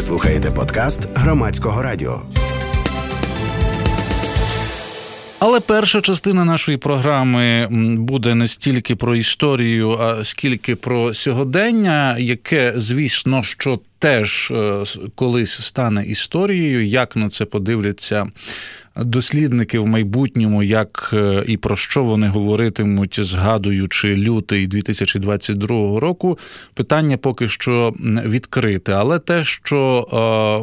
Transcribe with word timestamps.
Ви 0.00 0.06
слухаєте 0.06 0.50
подкаст 0.50 1.00
громадського 1.14 1.82
радіо. 1.82 2.22
Але 5.38 5.60
перша 5.60 6.00
частина 6.00 6.44
нашої 6.44 6.78
програми 6.78 7.68
буде 7.96 8.34
не 8.34 8.48
стільки 8.48 8.96
про 8.96 9.16
історію, 9.16 9.90
а 9.90 10.24
скільки 10.24 10.76
про 10.76 11.14
сьогодення, 11.14 12.18
яке, 12.18 12.72
звісно, 12.76 13.42
що 13.42 13.80
теж 13.98 14.50
е, 14.50 14.84
колись 15.14 15.66
стане 15.66 16.04
історією, 16.04 16.86
як 16.86 17.16
на 17.16 17.28
це 17.28 17.44
подивляться 17.44 18.26
дослідники 18.96 19.78
в 19.78 19.86
майбутньому, 19.86 20.62
як 20.62 21.10
е, 21.12 21.44
і 21.46 21.56
про 21.56 21.76
що 21.76 22.04
вони 22.04 22.28
говоритимуть, 22.28 23.20
згадуючи 23.22 24.16
лютий 24.16 24.66
2022 24.66 26.00
року, 26.00 26.38
питання 26.74 27.16
поки 27.16 27.48
що 27.48 27.94
відкрите. 28.26 28.92
Але 28.92 29.18
те, 29.18 29.44
що, 29.44 30.08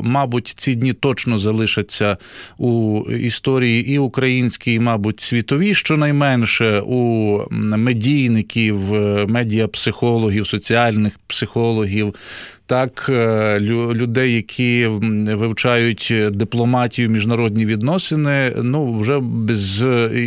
е, 0.04 0.08
мабуть, 0.08 0.54
ці 0.58 0.76
дні 0.76 0.94
точно 0.94 1.38
залишаться 1.38 2.18
у 2.58 3.02
історії 3.12 3.94
і 3.94 4.00
українській, 4.00 4.74
і, 4.74 4.80
мабуть, 4.80 5.20
світовій, 5.20 5.74
щонайменше 5.74 6.80
у 6.80 7.42
медійників, 7.52 8.94
медіапсихологів, 9.28 10.48
соціальних 10.48 11.20
психологів 11.28 12.14
так 12.68 13.06
е, 13.10 13.60
людей, 13.60 14.34
які 14.34 14.88
вивчають 14.88 16.14
дипломатію, 16.32 17.10
міжнародні 17.10 17.66
відносини. 17.66 18.17
Ну 18.64 19.00
вже 19.00 19.20
без 19.20 19.82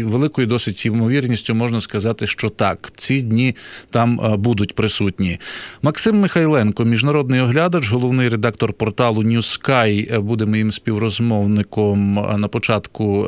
великою 0.04 0.46
досить 0.46 0.86
ймовірністю 0.86 1.54
можна 1.54 1.80
сказати, 1.80 2.26
що 2.26 2.48
так, 2.48 2.92
ці 2.96 3.22
дні 3.22 3.56
там 3.90 4.20
е, 4.20 4.36
будуть 4.36 4.74
присутні. 4.74 5.38
Максим 5.82 6.20
Михайленко, 6.20 6.84
міжнародний 6.84 7.40
оглядач, 7.40 7.90
головний 7.90 8.28
редактор 8.28 8.72
порталу 8.72 9.22
New 9.22 9.36
Sky, 9.36 10.14
е, 10.14 10.18
буде 10.18 10.46
моїм 10.46 10.72
співрозмовником 10.72 12.14
на 12.14 12.48
початку 12.48 13.26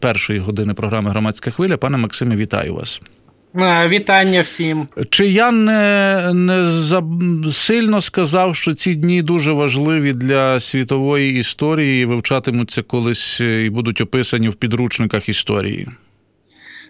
першої 0.00 0.38
години 0.38 0.74
програми 0.74 1.10
Громадська 1.10 1.50
хвиля. 1.50 1.76
Пане 1.76 1.96
Максиме, 1.96 2.36
вітаю 2.36 2.74
вас. 2.74 3.00
Вітання 3.88 4.40
всім. 4.40 4.88
Чи 5.10 5.26
я 5.26 5.50
не 5.50 6.30
не 6.34 6.64
за 6.64 7.02
сильно 7.52 8.00
сказав, 8.00 8.56
що 8.56 8.74
ці 8.74 8.94
дні 8.94 9.22
дуже 9.22 9.52
важливі 9.52 10.12
для 10.12 10.60
світової 10.60 11.38
історії, 11.38 12.04
вивчатимуться 12.04 12.82
колись 12.82 13.40
і 13.40 13.70
будуть 13.70 14.00
описані 14.00 14.48
в 14.48 14.54
підручниках 14.54 15.28
історії? 15.28 15.88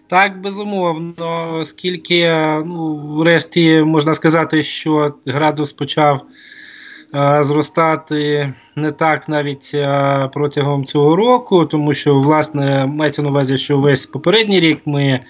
Так, 0.07 0.41
безумовно, 0.41 1.55
оскільки, 1.59 2.33
ну, 2.67 2.97
врешті, 2.97 3.83
можна 3.83 4.15
сказати, 4.15 4.63
що 4.63 5.15
градус 5.27 5.73
почав 5.73 6.23
а, 7.13 7.43
зростати 7.43 8.53
не 8.77 8.93
так 8.93 9.29
навіть 9.29 9.75
а, 9.75 10.29
протягом 10.33 10.85
цього 10.85 11.17
року, 11.17 11.67
тому 11.67 11.95
що, 11.95 12.15
власне, 12.15 12.87
мається 12.87 13.23
на 13.23 13.29
увазі, 13.29 13.59
що 13.59 13.79
весь 13.79 14.07
попередній 14.07 14.61
рік 14.61 14.81
ми 14.87 15.21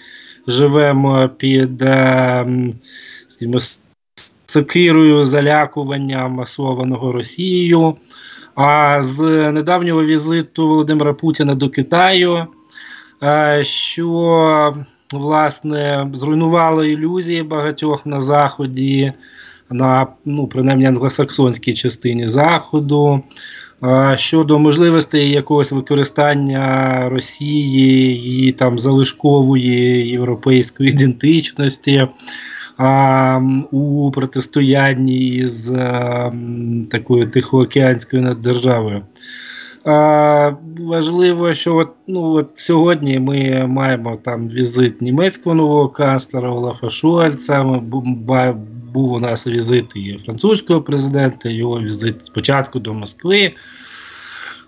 живемо 0.47 1.29
під 1.37 1.81
ем, 1.81 2.73
скажімо, 3.27 3.59
сокирою 4.45 5.25
залякування 5.25 6.27
масованого 6.27 7.11
Росією. 7.11 7.95
А 8.55 9.01
з 9.01 9.51
недавнього 9.51 10.05
візиту 10.05 10.67
Володимира 10.67 11.13
Путіна 11.13 11.55
до 11.55 11.69
Китаю, 11.69 12.45
е, 13.23 13.61
що 13.63 14.73
власне 15.13 16.09
зруйнувало 16.13 16.83
ілюзії 16.83 17.43
багатьох 17.43 18.05
на 18.05 18.21
Заході, 18.21 19.13
на 19.69 20.07
ну, 20.25 20.47
принаймні 20.47 20.85
англосаксонській 20.85 21.73
частині 21.73 22.27
Заходу. 22.27 23.23
Щодо 24.15 24.59
можливостей 24.59 25.31
якогось 25.31 25.71
використання 25.71 27.09
Росії 27.09 28.21
її 28.21 28.51
там 28.51 28.79
залишкової 28.79 30.09
європейської 30.09 30.89
ідентичності 30.93 32.07
а, 32.77 33.41
у 33.71 34.11
протистоянні 34.11 35.47
з 35.47 35.71
а, 35.71 36.31
такою 36.91 37.29
тихоокеанською 37.29 38.21
наддержавою. 38.21 39.01
А, 39.85 40.51
Важливо, 40.79 41.53
що 41.53 41.75
от, 41.75 41.89
ну, 42.07 42.21
от 42.21 42.49
сьогодні 42.53 43.19
ми 43.19 43.65
маємо 43.67 44.17
там 44.23 44.49
візит 44.49 45.01
німецького 45.01 45.55
нового 45.55 45.89
канцлера 45.89 46.49
Олафа 46.49 46.89
Шольца, 46.89 47.81
був 48.95 49.11
у 49.11 49.19
нас 49.19 49.47
візит 49.47 49.95
і 49.95 50.17
французького 50.25 50.81
президента, 50.81 51.49
його 51.49 51.81
візит 51.81 52.25
спочатку 52.25 52.79
до 52.79 52.93
Москви. 52.93 53.53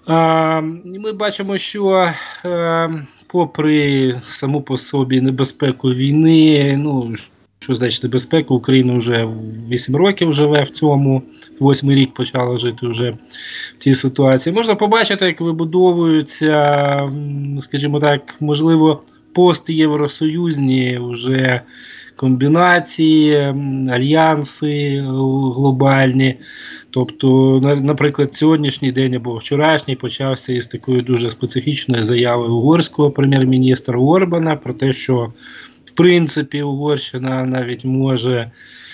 А, 0.06 0.62
Ми 0.86 1.12
бачимо, 1.12 1.58
що 1.58 1.88
а, 1.88 2.14
е, 2.48 2.90
попри 3.28 4.16
саму 4.28 4.62
по 4.62 4.78
собі 4.78 5.22
небезпеку 5.22 5.90
війни, 5.90 6.76
ну 6.78 7.16
що 7.60 7.76
значить 7.76 8.04
небезпеку, 8.04 8.56
Україна 8.56 8.98
вже 8.98 9.28
8 9.72 9.96
років 9.96 10.34
живе 10.34 10.64
в 10.64 10.70
цьому, 10.70 11.24
восьмий 11.60 11.96
рік 11.96 12.14
почала 12.14 12.58
жити 12.58 12.88
вже 12.88 13.12
в 13.12 13.18
цій 13.78 13.94
ситуації. 13.94 14.56
Можна 14.56 14.76
побачити, 14.76 15.26
як 15.26 15.42
вибудовуються, 15.42 17.12
скажімо 17.62 18.00
так, 18.00 18.36
можливо, 18.40 19.02
постєвросоюзні 19.34 21.00
вже 21.02 21.62
комбінації, 22.18 23.36
альянси 23.92 25.02
глобальні. 25.56 26.36
Тобто, 26.90 27.60
наприклад, 27.82 28.34
сьогоднішній 28.34 28.92
день 28.92 29.16
або 29.16 29.38
вчорашній 29.38 29.96
почався 29.96 30.54
із 30.54 30.68
такої 30.68 31.02
дуже 31.02 31.30
специфічної 31.30 32.04
заяви 32.04 32.48
угорського 32.48 33.12
прем'єр-міністра 33.12 34.00
Орбана 34.00 34.56
про 34.56 34.74
те, 34.74 34.94
що 34.94 35.34
принципі 35.97 36.62
Угорщина 36.62 37.46
навіть 37.46 37.85
може 37.85 38.52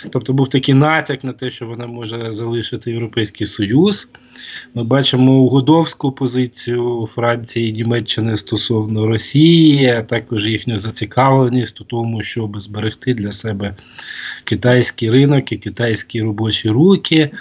Тобто 0.10 0.34
був 0.34 0.50
такий 0.50 0.76
натяк 0.76 1.24
на 1.24 1.34
те, 1.34 1.50
що 1.50 1.66
вона 1.66 1.88
може 1.88 2.34
залишити 2.34 2.92
Європейський 2.92 3.48
Союз. 3.48 4.10
Ми 4.74 4.84
бачимо 4.84 5.32
угодовську 5.32 6.12
позицію 6.12 7.08
Франції 7.12 7.70
і 7.70 7.74
Німеччини 7.74 8.38
стосовно 8.38 9.08
Росії, 9.08 9.88
а 9.88 10.02
також 10.02 10.48
їхню 10.48 10.78
зацікавленість 10.78 11.82
у 11.82 11.84
тому, 11.84 12.24
щоб 12.24 12.62
зберегти 12.62 13.14
для 13.14 13.32
себе 13.32 13.76
китайський 14.44 15.10
ринок 15.10 15.52
і 15.52 15.58
китайські 15.58 16.22
робочі 16.22 16.70
руки. 16.70 17.32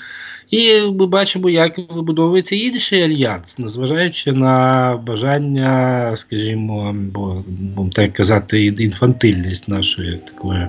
І 0.53 0.83
ми 0.83 1.07
бачимо, 1.07 1.51
як 1.51 1.79
вибудовується 1.79 2.57
інший 2.57 3.03
альянс, 3.03 3.59
незважаючи 3.59 4.33
на 4.33 4.97
бажання, 5.07 6.13
скажімо, 6.17 6.97
бо 6.99 7.45
будемо 7.49 7.91
так 7.91 8.13
казати, 8.13 8.65
інфантильність 8.65 9.69
нашої 9.69 10.19
такої 10.19 10.69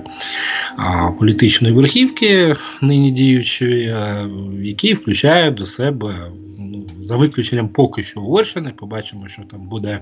а, 0.76 1.10
політичної 1.10 1.74
верхівки, 1.74 2.54
нині 2.82 3.10
діючої, 3.10 3.88
а, 3.88 4.30
які 4.62 4.94
включають 4.94 5.54
до 5.54 5.66
себе 5.66 6.30
ну, 6.58 6.86
за 7.00 7.16
виключенням 7.16 7.68
поки 7.68 8.02
що 8.02 8.20
Угорщини, 8.20 8.72
побачимо, 8.76 9.28
що 9.28 9.42
там 9.42 9.60
буде 9.68 10.00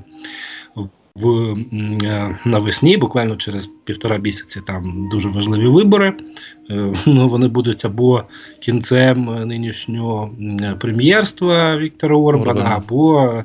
в 0.77 0.89
е, 2.05 2.39
навесні, 2.45 2.97
буквально 2.97 3.37
через 3.37 3.67
півтора 3.67 4.19
місяці, 4.19 4.61
там 4.67 5.09
дуже 5.11 5.29
важливі 5.29 5.67
вибори. 5.67 6.15
Е, 6.71 6.93
ну, 7.07 7.29
Вони 7.29 7.49
будуть 7.49 7.85
або 7.85 8.25
кінцем 8.61 9.49
нинішнього 9.49 10.31
прем'єрства 10.81 11.77
Віктора 11.77 12.17
Орбана, 12.17 12.51
Орбана. 12.51 12.77
або 12.77 13.43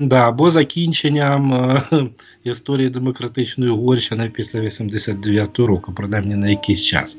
да, 0.00 0.28
або 0.28 0.50
закінченням 0.50 1.52
е, 1.52 1.82
історії 2.44 2.88
демократичної 2.88 3.70
Угорщини 3.70 4.32
після 4.34 4.60
89-го 4.60 5.66
року, 5.66 5.92
принаймні 5.96 6.34
на 6.34 6.48
якийсь 6.48 6.84
час. 6.84 7.18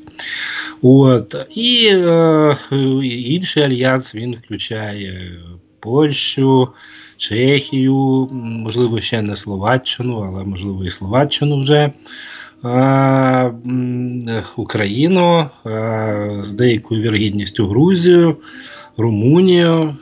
От. 0.82 1.34
І 1.50 1.88
е, 1.92 2.56
інший 3.04 3.62
альянс 3.62 4.14
він 4.14 4.34
включає 4.34 5.38
Польщу. 5.82 6.68
Чехію, 7.16 8.28
можливо, 8.32 9.00
ще 9.00 9.22
не 9.22 9.36
Словаччину, 9.36 10.20
але 10.20 10.44
можливо 10.44 10.84
і 10.84 10.90
Словаччину 10.90 11.60
вже. 11.60 11.92
Україну 14.56 15.46
з 16.40 16.52
деякою 16.52 17.02
вірогідністю 17.02 17.66
Грузію, 17.66 18.36
Румунію, 18.96 19.94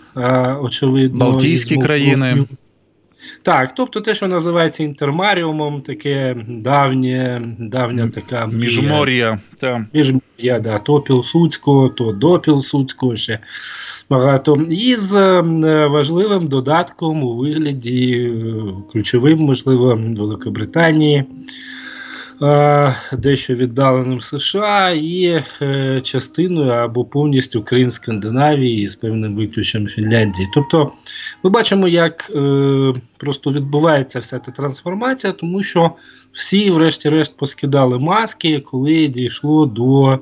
очевидно, 0.62 1.19
Балтійські 1.19 1.77
країни. 1.77 2.35
Так, 3.43 3.75
тобто 3.75 4.00
те, 4.00 4.14
що 4.14 4.28
називається 4.28 4.82
інтермаріумом, 4.82 5.81
таке 5.81 6.37
давнє, 6.49 7.43
давня 7.58 8.08
така 8.08 8.46
міжмор'я. 8.46 9.38
Міжмор'я, 9.93 10.61
да, 10.61 10.78
то 10.78 11.00
Пілсудського, 11.00 11.88
то 11.88 12.12
до 12.12 12.38
Пілсудського 12.38 13.17
ще 13.17 13.38
багато. 14.11 14.67
І 14.70 14.96
з 14.96 15.40
важливим 15.87 16.49
додатком 16.49 17.22
у 17.22 17.37
вигляді 17.37 18.32
ключовим, 18.93 19.38
можливо, 19.38 20.00
Великобританії. 20.16 21.25
Дещо 23.12 23.54
віддаленим 23.54 24.20
США 24.20 24.90
і 24.90 25.42
е, 25.62 26.00
частиною 26.00 26.70
або 26.70 27.04
повністю 27.04 27.62
Крим 27.62 27.90
Скандинавії 27.90 28.88
з 28.88 28.96
певним 28.96 29.37
виключенням 29.37 29.88
Фінляндії. 29.88 30.48
Тобто 30.54 30.92
ми 31.42 31.50
бачимо, 31.50 31.88
як 31.88 32.32
е, 32.34 32.94
просто 33.19 33.50
відбувається 33.50 34.20
вся 34.20 34.38
ця 34.38 34.50
трансформація, 34.50 35.32
тому 35.32 35.62
що 35.62 35.90
всі, 36.32 36.70
врешті-решт, 36.70 37.37
поскидали 37.37 37.98
маски, 37.98 38.60
коли 38.60 39.06
дійшло 39.06 39.66
до 39.66 40.19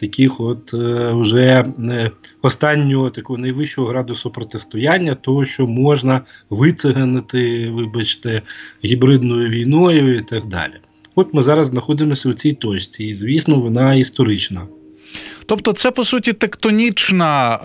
таких 0.00 0.40
от 0.40 0.74
е, 0.74 1.12
вже 1.12 1.64
е, 1.78 2.10
останнього 2.42 3.10
такого 3.10 3.38
найвищого 3.38 3.88
градусу 3.88 4.30
протистояння, 4.30 5.14
того, 5.14 5.44
що 5.44 5.66
можна 5.66 6.20
вициганити, 6.50 7.70
вибачте, 7.70 8.42
гібридною 8.84 9.48
війною 9.48 10.18
і 10.18 10.22
так 10.22 10.46
далі. 10.46 10.74
От 11.14 11.34
ми 11.34 11.42
зараз 11.42 11.66
знаходимося 11.66 12.28
у 12.28 12.32
цій 12.32 12.52
точці, 12.52 13.04
і 13.04 13.14
звісно, 13.14 13.60
вона 13.60 13.94
історична. 13.94 14.68
Тобто, 15.46 15.72
це 15.72 15.90
по 15.90 16.04
суті 16.04 16.32
тектонічна, 16.32 17.58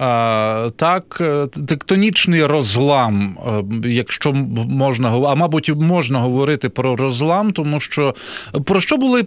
так, 0.76 1.18
е, 1.22 1.48
тектонічний 1.48 2.46
розлам, 2.46 3.38
е, 3.84 3.90
якщо 3.90 4.34
можна 4.70 5.10
а 5.10 5.36
мабуть, 5.36 5.76
можна 5.76 6.20
говорити 6.20 6.70
про 6.70 6.96
розлам, 6.96 7.52
тому 7.52 7.80
що 7.80 8.16
про 8.66 8.82
що 8.82 8.98
були 8.98 9.26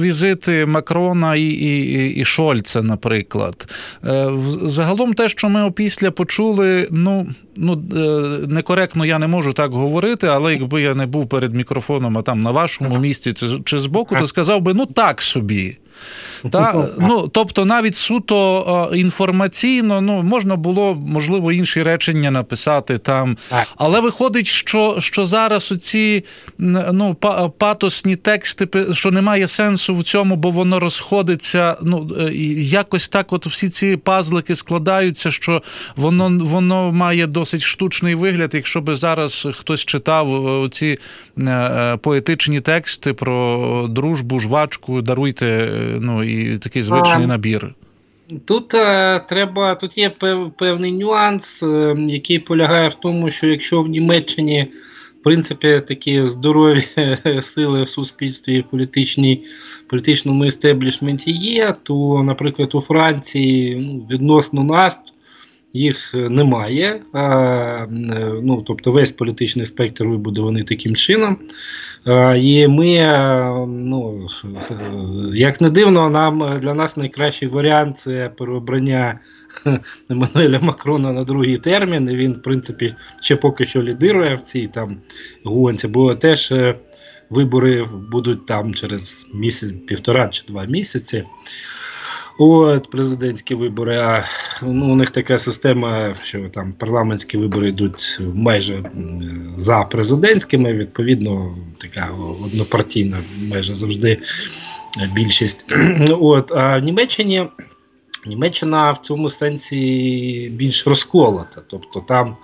візити 0.00 0.66
Макрона 0.66 1.36
і 1.36 1.42
і, 1.42 2.08
і 2.14 2.24
Шольца, 2.24 2.82
наприклад? 2.82 3.72
Е, 4.04 4.30
загалом, 4.62 5.14
те, 5.14 5.28
що 5.28 5.48
ми 5.48 5.62
опісля 5.62 6.10
почули, 6.10 6.88
ну. 6.90 7.26
Ну, 7.60 7.82
некоректно 8.48 9.04
я 9.04 9.18
не 9.18 9.26
можу 9.26 9.52
так 9.52 9.72
говорити, 9.72 10.26
але 10.26 10.52
якби 10.52 10.82
я 10.82 10.94
не 10.94 11.06
був 11.06 11.28
перед 11.28 11.54
мікрофоном, 11.54 12.18
а 12.18 12.22
там 12.22 12.40
на 12.40 12.50
вашому 12.50 12.98
місці 12.98 13.32
чи 13.64 13.78
збоку, 13.78 14.16
то 14.16 14.26
сказав 14.26 14.60
би, 14.60 14.74
ну 14.74 14.86
так 14.86 15.22
собі. 15.22 15.76
Та, 16.50 16.88
ну, 16.98 17.28
Тобто, 17.28 17.57
навіть 17.64 17.96
суто 17.96 18.92
інформаційно 18.94 20.00
ну, 20.00 20.22
можна 20.22 20.56
було, 20.56 20.94
можливо, 20.94 21.52
інші 21.52 21.82
речення 21.82 22.30
написати 22.30 22.98
там. 22.98 23.36
Але 23.76 24.00
виходить, 24.00 24.46
що 24.46 24.96
що 24.98 25.26
зараз 25.26 25.72
оці 25.72 26.24
ну, 26.92 27.14
патосні 27.58 28.16
тексти, 28.16 28.68
що 28.92 29.10
немає 29.10 29.46
сенсу 29.46 29.94
в 29.94 30.02
цьому, 30.02 30.36
бо 30.36 30.50
воно 30.50 30.80
розходиться. 30.80 31.76
ну, 31.82 32.10
е, 32.20 32.32
Якось 32.58 33.08
так 33.08 33.32
от 33.32 33.46
всі 33.46 33.68
ці 33.68 33.96
пазлики 33.96 34.56
складаються, 34.56 35.30
що 35.30 35.62
воно 35.96 36.38
воно 36.44 36.92
має 36.92 37.26
досить 37.26 37.62
штучний 37.62 38.14
вигляд. 38.14 38.54
Якщо 38.54 38.80
би 38.80 38.96
зараз 38.96 39.48
хтось 39.52 39.84
читав 39.84 40.46
е, 40.64 40.68
ці 40.68 40.98
е, 41.38 41.96
поетичні 41.96 42.60
тексти 42.60 43.12
про 43.14 43.86
дружбу, 43.90 44.40
жвачку, 44.40 45.02
даруйте 45.02 45.68
ну 46.00 46.24
і 46.24 46.58
такий 46.58 46.82
звичний 46.82 47.26
набір. 47.26 47.47
Тут 48.44 48.74
е, 48.74 49.20
треба, 49.28 49.74
тут 49.74 49.98
є 49.98 50.10
певний 50.58 50.92
нюанс, 50.92 51.62
е, 51.62 51.94
який 51.98 52.38
полягає 52.38 52.88
в 52.88 52.94
тому, 52.94 53.30
що 53.30 53.46
якщо 53.46 53.82
в 53.82 53.88
Німеччині 53.88 54.72
в 55.20 55.22
принципі 55.22 55.82
такі 55.88 56.24
здорові 56.24 56.84
сили 57.42 57.82
в 57.82 57.88
суспільстві 57.88 58.58
і 58.58 58.62
політичній, 58.62 59.44
політичному 59.86 60.44
істеблішменті 60.44 61.30
є, 61.30 61.74
то, 61.82 62.22
наприклад, 62.22 62.74
у 62.74 62.80
Франції 62.80 63.76
ну, 63.76 64.06
відносно 64.10 64.64
нас 64.64 64.98
їх 65.72 66.14
немає. 66.14 67.00
А, 67.12 67.86
е, 67.90 68.32
ну, 68.42 68.64
Тобто 68.66 68.92
весь 68.92 69.10
політичний 69.10 69.66
спектр 69.66 70.04
вибудований 70.04 70.62
таким 70.62 70.96
чином. 70.96 71.36
І 72.36 72.68
ми, 72.68 72.94
е, 72.94 73.52
ну, 73.68 74.26
як 75.34 75.60
не 75.60 75.70
дивно, 75.70 76.10
нам 76.10 76.58
для 76.60 76.74
нас 76.74 76.96
найкращий 76.96 77.48
варіант 77.48 77.98
це 77.98 78.30
переобрання 78.38 79.20
Еммануеля 80.10 80.58
Макрона 80.58 81.12
на 81.12 81.24
другий 81.24 81.58
термін. 81.58 82.08
І 82.10 82.16
Він, 82.16 82.32
в 82.32 82.42
принципі, 82.42 82.94
ще 83.22 83.36
поки 83.36 83.66
що 83.66 83.82
лідирує 83.82 84.34
в 84.34 84.40
цій 84.40 84.66
там 84.66 85.00
гонці, 85.44 85.88
бо 85.88 86.14
теж 86.14 86.52
е, 86.52 86.74
вибори 87.30 87.86
будуть 88.10 88.46
там 88.46 88.74
через 88.74 89.26
місяць, 89.34 89.72
півтора 89.86 90.28
чи 90.28 90.44
два 90.48 90.64
місяці. 90.64 91.24
От 92.40 92.90
президентські 92.90 93.54
вибори. 93.54 93.96
А 93.96 94.24
ну, 94.62 94.92
у 94.92 94.94
них 94.94 95.10
така 95.10 95.38
система, 95.38 96.14
що 96.14 96.48
там 96.48 96.72
парламентські 96.72 97.38
вибори 97.38 97.68
йдуть 97.68 98.20
майже 98.34 98.90
за 99.56 99.82
президентськими. 99.82 100.72
Відповідно, 100.72 101.56
така 101.78 102.10
однопартійна, 102.44 103.16
майже 103.50 103.74
завжди 103.74 104.22
більшість. 105.14 105.66
От 106.10 106.52
а 106.52 106.78
в 106.78 106.82
Німеччині 106.82 107.46
Німеччина 108.26 108.90
в 108.90 108.98
цьому 108.98 109.30
сенсі 109.30 110.52
більш 110.54 110.86
розколота. 110.86 111.62
Тобто 111.66 112.00
там. 112.00 112.36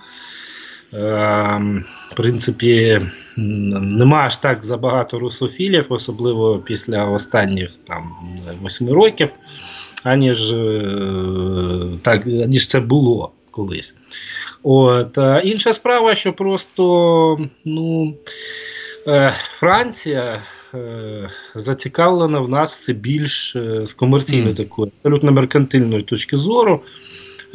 Ем, 0.93 1.85
в 2.11 2.15
принципі, 2.15 3.01
нема 3.37 4.17
аж 4.17 4.37
так 4.37 4.65
забагато 4.65 5.19
русофілів, 5.19 5.87
особливо 5.89 6.59
після 6.59 7.05
останніх 7.05 7.71
там 7.87 8.11
восьми 8.61 8.93
років 8.93 9.29
аніж 10.05 10.53
е, 10.53 11.89
так, 12.03 12.27
ніж 12.27 12.67
це 12.67 12.81
було 12.81 13.33
колись. 13.51 13.95
От, 14.63 15.19
Інша 15.45 15.73
справа, 15.73 16.15
що 16.15 16.33
просто 16.33 17.39
ну, 17.65 18.15
е, 19.07 19.33
Франція 19.53 20.43
е, 20.75 21.31
зацікавлена 21.55 22.41
в 22.41 22.49
нас 22.49 22.81
це 22.81 22.93
більш 22.93 23.57
з 23.85 23.95
комерційної 23.95 24.55
такої 24.55 24.93
абсолютно 24.99 25.33
меркантильної 25.33 26.03
точки 26.03 26.37
зору. 26.37 26.81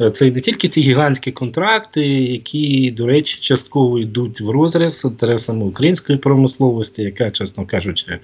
Е, 0.00 0.10
це 0.10 0.30
не 0.30 0.40
тільки 0.40 0.68
ці 0.68 0.80
гігантські 0.80 1.32
контракти, 1.32 2.06
які, 2.08 2.90
до 2.90 3.06
речі, 3.06 3.38
частково 3.40 3.98
йдуть 3.98 4.40
в 4.40 4.50
розріз 4.50 5.00
з 5.00 5.04
інтересами 5.04 5.64
української 5.64 6.18
промисловості, 6.18 7.02
яка, 7.02 7.30
чесно 7.30 7.66
кажучи, 7.66 8.18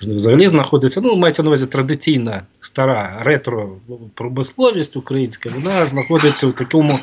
взагалі 0.00 0.48
знаходиться. 0.48 1.00
Ну, 1.00 1.16
мається 1.16 1.42
на 1.42 1.48
увазі 1.48 1.66
традиційна 1.66 2.42
стара 2.60 3.22
ретро-промисловість 3.24 4.96
українська, 4.96 5.50
вона 5.54 5.86
знаходиться 5.86 6.46
в 6.46 6.52
такому 6.52 6.98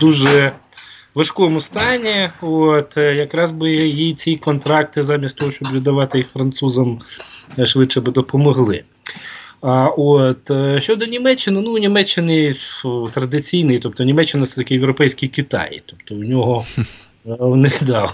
дуже. 0.00 0.52
Важкому 1.14 1.60
стані, 1.60 2.30
от 2.40 2.96
якраз 2.96 3.50
би 3.50 3.70
їй 3.72 4.14
ці 4.14 4.36
контракти, 4.36 5.02
замість 5.02 5.36
того, 5.36 5.50
щоб 5.50 5.72
віддавати 5.72 6.18
їх 6.18 6.28
французам, 6.28 6.98
е, 7.58 7.66
швидше 7.66 8.00
би 8.00 8.12
допомогли. 8.12 8.82
А 9.60 9.88
от 9.88 10.50
е, 10.50 10.80
щодо 10.80 11.06
Німеччини, 11.06 11.60
ну 11.60 11.78
Німеччини 11.78 12.54
традиційний, 13.14 13.78
тобто 13.78 14.04
Німеччина 14.04 14.46
це 14.46 14.56
такий 14.56 14.76
європейський 14.76 15.28
Китай, 15.28 15.82
тобто 15.86 16.14
у 16.14 16.24
нього 16.24 16.64
них 17.56 17.84
да, 17.84 18.06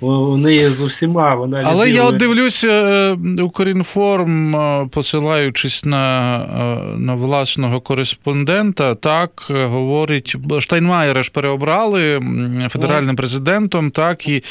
у 0.00 0.36
неї 0.36 0.68
з 0.68 0.82
усіма 0.82 1.34
вона 1.34 1.62
але 1.64 1.90
я 1.90 2.04
от 2.04 2.16
дивлюся 2.16 2.68
е, 2.68 3.42
Укрінформ, 3.42 4.56
е, 4.56 4.88
посилаючись 4.92 5.84
на 5.84 6.36
е, 6.38 6.98
на 6.98 7.14
власного 7.14 7.80
кореспондента, 7.80 8.94
так 8.94 9.46
говорить 9.48 10.36
Штайнмаєра 10.58 11.22
ж 11.22 11.30
переобрали 11.30 12.20
федеральним 12.68 13.16
президентом. 13.16 13.90
Так 13.90 14.28
і 14.28 14.42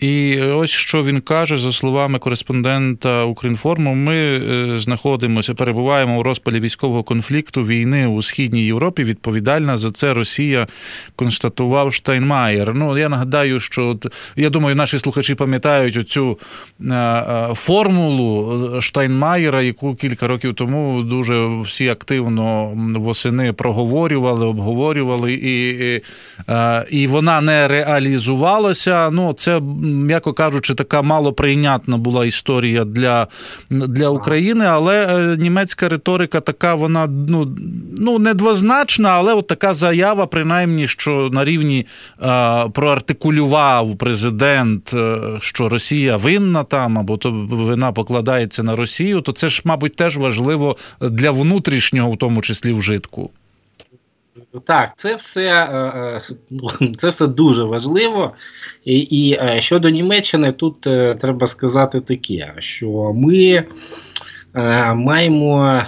і 0.00 0.40
ось 0.40 0.70
що 0.70 1.04
він 1.04 1.20
каже 1.20 1.56
за 1.56 1.72
словами 1.72 2.18
кореспондента 2.18 3.24
Укрінформу. 3.24 3.94
Ми 3.94 4.40
знаходимося, 4.78 5.54
перебуваємо 5.54 6.18
у 6.18 6.22
розпалі 6.22 6.60
військового 6.60 7.02
конфлікту 7.02 7.64
війни 7.64 8.06
у 8.06 8.22
східній 8.22 8.64
Європі. 8.64 9.04
Відповідальна 9.04 9.76
за 9.76 9.90
це 9.90 10.14
Росія 10.14 10.66
констатував 11.16 11.94
Штайнмаєр. 11.94 12.74
Ну 12.74 12.98
я 12.98 13.08
нагадаю 13.08 13.41
нагадаю, 13.42 13.60
що 13.60 13.96
я 14.36 14.50
думаю, 14.50 14.76
наші 14.76 14.98
слухачі 14.98 15.34
пам'ятають 15.34 15.96
оцю 15.96 16.38
е, 16.80 16.94
е, 16.94 17.54
формулу 17.54 18.80
Штайнмаєра, 18.80 19.62
яку 19.62 19.94
кілька 19.94 20.26
років 20.26 20.54
тому 20.54 21.02
дуже 21.02 21.62
всі 21.62 21.88
активно 21.88 22.72
восени 22.96 23.52
проговорювали, 23.52 24.46
обговорювали, 24.46 25.32
і 25.34 25.52
і, 25.72 26.02
е, 26.48 26.84
і 26.90 27.06
вона 27.06 27.40
не 27.40 27.68
реалізувалася. 27.68 29.10
Ну, 29.10 29.32
це, 29.32 29.60
м'яко 29.82 30.32
кажучи, 30.32 30.74
така 30.74 31.02
малоприйнятна 31.02 31.96
була 31.96 32.26
історія 32.26 32.84
для 32.84 33.26
для 33.70 34.08
України, 34.08 34.64
але 34.64 35.36
німецька 35.38 35.88
риторика 35.88 36.40
така, 36.40 36.74
вона 36.74 37.06
ну, 37.06 37.56
ну 37.98 38.18
не 38.18 38.34
двозначна, 38.34 39.08
але 39.08 39.34
от 39.34 39.46
така 39.46 39.74
заява, 39.74 40.26
принаймні, 40.26 40.86
що 40.86 41.30
на 41.32 41.44
рівні 41.44 41.86
проартикулювання 42.72 43.21
спекулював 43.22 43.96
президент, 43.96 44.94
е, 44.94 45.18
що 45.40 45.68
Росія 45.68 46.16
винна 46.16 46.64
там, 46.64 46.98
або 46.98 47.16
то 47.16 47.30
вина 47.50 47.92
покладається 47.92 48.62
на 48.62 48.76
Росію, 48.76 49.20
то 49.20 49.32
це 49.32 49.48
ж, 49.48 49.62
мабуть, 49.64 49.96
теж 49.96 50.16
важливо 50.16 50.76
для 51.00 51.30
внутрішнього, 51.30 52.10
в 52.10 52.16
тому 52.16 52.42
числі 52.42 52.72
вжитку. 52.72 53.30
Так, 54.64 54.92
це 54.96 55.16
все 55.16 55.68
ну, 56.50 56.68
це 56.98 57.08
все 57.08 57.26
дуже 57.26 57.64
важливо. 57.64 58.32
І 58.84 58.98
і 58.98 59.38
щодо 59.58 59.88
Німеччини, 59.88 60.52
тут 60.52 60.80
треба 61.20 61.46
сказати 61.46 62.00
таке, 62.00 62.54
що 62.58 63.12
ми 63.14 63.64
маємо 64.94 65.82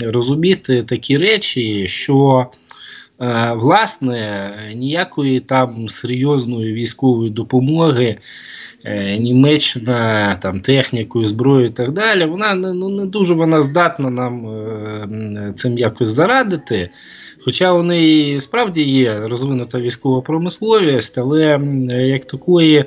розуміти 0.00 0.82
такі 0.82 1.16
речі, 1.16 1.86
що 1.86 2.46
власне 3.54 4.52
ніякої 4.74 5.40
там 5.40 5.88
серйозної 5.88 6.72
військової 6.72 7.30
допомоги. 7.30 8.18
Е, 8.84 9.18
Німеччина 9.18 10.34
там 10.42 10.60
технікою, 10.60 11.26
зброєю 11.26 11.66
і 11.66 11.72
так 11.72 11.92
далі, 11.92 12.24
вона 12.24 12.54
ну, 12.54 12.88
не 12.88 13.06
дуже 13.06 13.34
вона 13.34 13.62
здатна 13.62 14.10
нам 14.10 14.46
е, 14.48 15.52
цим 15.56 15.78
якось 15.78 16.08
зарадити. 16.08 16.90
Хоча 17.44 17.72
вони 17.72 18.40
справді 18.40 18.82
є 18.82 19.20
розвинута 19.20 19.80
військова 19.80 20.20
промисловість, 20.20 21.18
але 21.18 21.60
як 21.88 22.24
такої 22.24 22.78
Е, 22.78 22.86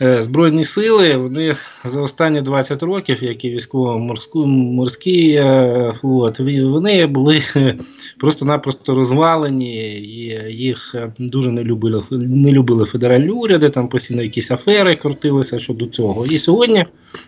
Збройні 0.00 0.64
сили 0.64 1.16
вони 1.16 1.54
за 1.84 2.00
останні 2.00 2.40
20 2.40 2.82
років, 2.82 3.24
як 3.24 3.44
і 3.44 3.50
військово-морський 3.50 5.34
е, 5.34 5.92
флот, 6.00 6.40
вони 6.40 7.06
були 7.06 7.42
просто-напросто 8.18 8.94
розвалені, 8.94 9.92
і 9.92 10.52
їх 10.56 10.94
дуже 11.18 11.52
не 11.52 11.64
любили 11.64 12.02
не 12.10 12.52
любили 12.52 12.84
федеральні 12.84 13.30
уряди, 13.30 13.70
там 13.70 13.88
постійно 13.88 14.22
якісь 14.22 14.50
афери 14.50 14.96
крутилися 14.96 15.58
щодо 15.58 15.86
цього. 15.86 16.26
І 16.26 16.38
сьогодні, 16.38 16.86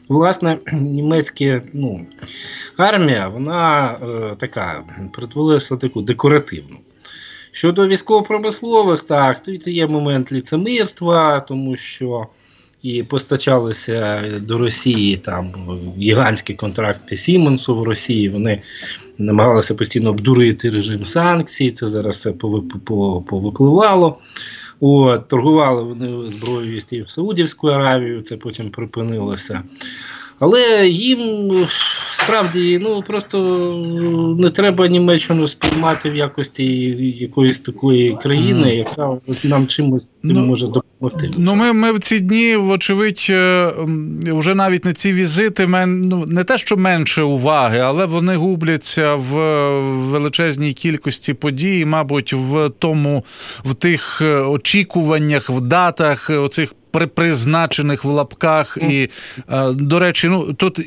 власне, 0.08 0.58
німецька 0.72 1.62
ну, 1.72 2.06
армія, 2.76 3.28
вона 3.28 3.90
е, 4.02 4.36
така 4.38 4.84
притворилася 5.12 5.76
таку 5.76 6.02
декоративну. 6.02 6.76
Щодо 7.50 7.86
військово-промислових, 7.88 9.02
так, 9.02 9.42
тут 9.42 9.66
є 9.66 9.86
момент 9.86 10.32
ліцемирства, 10.32 11.40
тому 11.40 11.76
що 11.76 12.26
і 12.82 13.02
постачалися 13.02 14.24
до 14.40 14.58
Росії 14.58 15.16
там 15.16 15.54
гігантські 15.98 16.54
контракти 16.54 17.16
Сіменсу 17.16 17.76
в 17.76 17.82
Росії. 17.82 18.28
Вони 18.28 18.62
намагалися 19.18 19.74
постійно 19.74 20.10
обдурити 20.10 20.70
режим 20.70 21.04
санкцій. 21.04 21.70
Це 21.70 21.88
зараз 21.88 22.16
все 22.16 22.32
повипливало. 22.32 24.18
От, 24.80 25.28
Торгували 25.28 25.82
вони 25.82 26.28
зброєю 26.28 27.04
в 27.04 27.10
Саудівську 27.10 27.68
Аравію, 27.68 28.22
це 28.22 28.36
потім 28.36 28.70
припинилося. 28.70 29.62
Але 30.42 30.88
їм 30.88 31.50
справді 32.10 32.78
ну 32.82 33.02
просто 33.02 33.38
не 34.38 34.50
треба 34.50 34.88
Німеччину 34.88 35.48
сприймати 35.48 36.10
в 36.10 36.16
якості 36.16 36.64
якоїсь 37.18 37.58
такої 37.60 38.16
країни, 38.22 38.74
яка 38.76 39.18
нам 39.44 39.66
чимось 39.66 40.10
ну, 40.22 40.46
може 40.46 40.66
допомогти. 40.66 41.30
Ну 41.36 41.54
ми 41.54 41.72
ми 41.72 41.92
в 41.92 41.98
ці 41.98 42.20
дні, 42.20 42.56
вочевидь, 42.56 43.26
е, 43.30 43.72
вже 44.26 44.54
навіть 44.54 44.84
на 44.84 44.92
ці 44.92 45.12
візити 45.12 45.66
мен, 45.66 46.08
ну, 46.08 46.26
не 46.26 46.44
те, 46.44 46.58
що 46.58 46.76
менше 46.76 47.22
уваги, 47.22 47.78
але 47.78 48.06
вони 48.06 48.36
губляться 48.36 49.14
в 49.14 49.36
величезній 49.90 50.72
кількості 50.72 51.34
подій, 51.34 51.84
мабуть, 51.84 52.32
в 52.32 52.70
тому, 52.78 53.24
в 53.64 53.74
тих 53.74 54.22
е, 54.22 54.40
очікуваннях, 54.40 55.50
в 55.50 55.60
датах 55.60 56.30
оцих 56.30 56.74
призначених 56.92 58.04
в 58.04 58.08
лапках. 58.08 58.78
І, 58.80 59.08
е, 59.52 59.72
до 59.72 59.98
речі, 59.98 60.28
ну 60.28 60.52
тут 60.52 60.80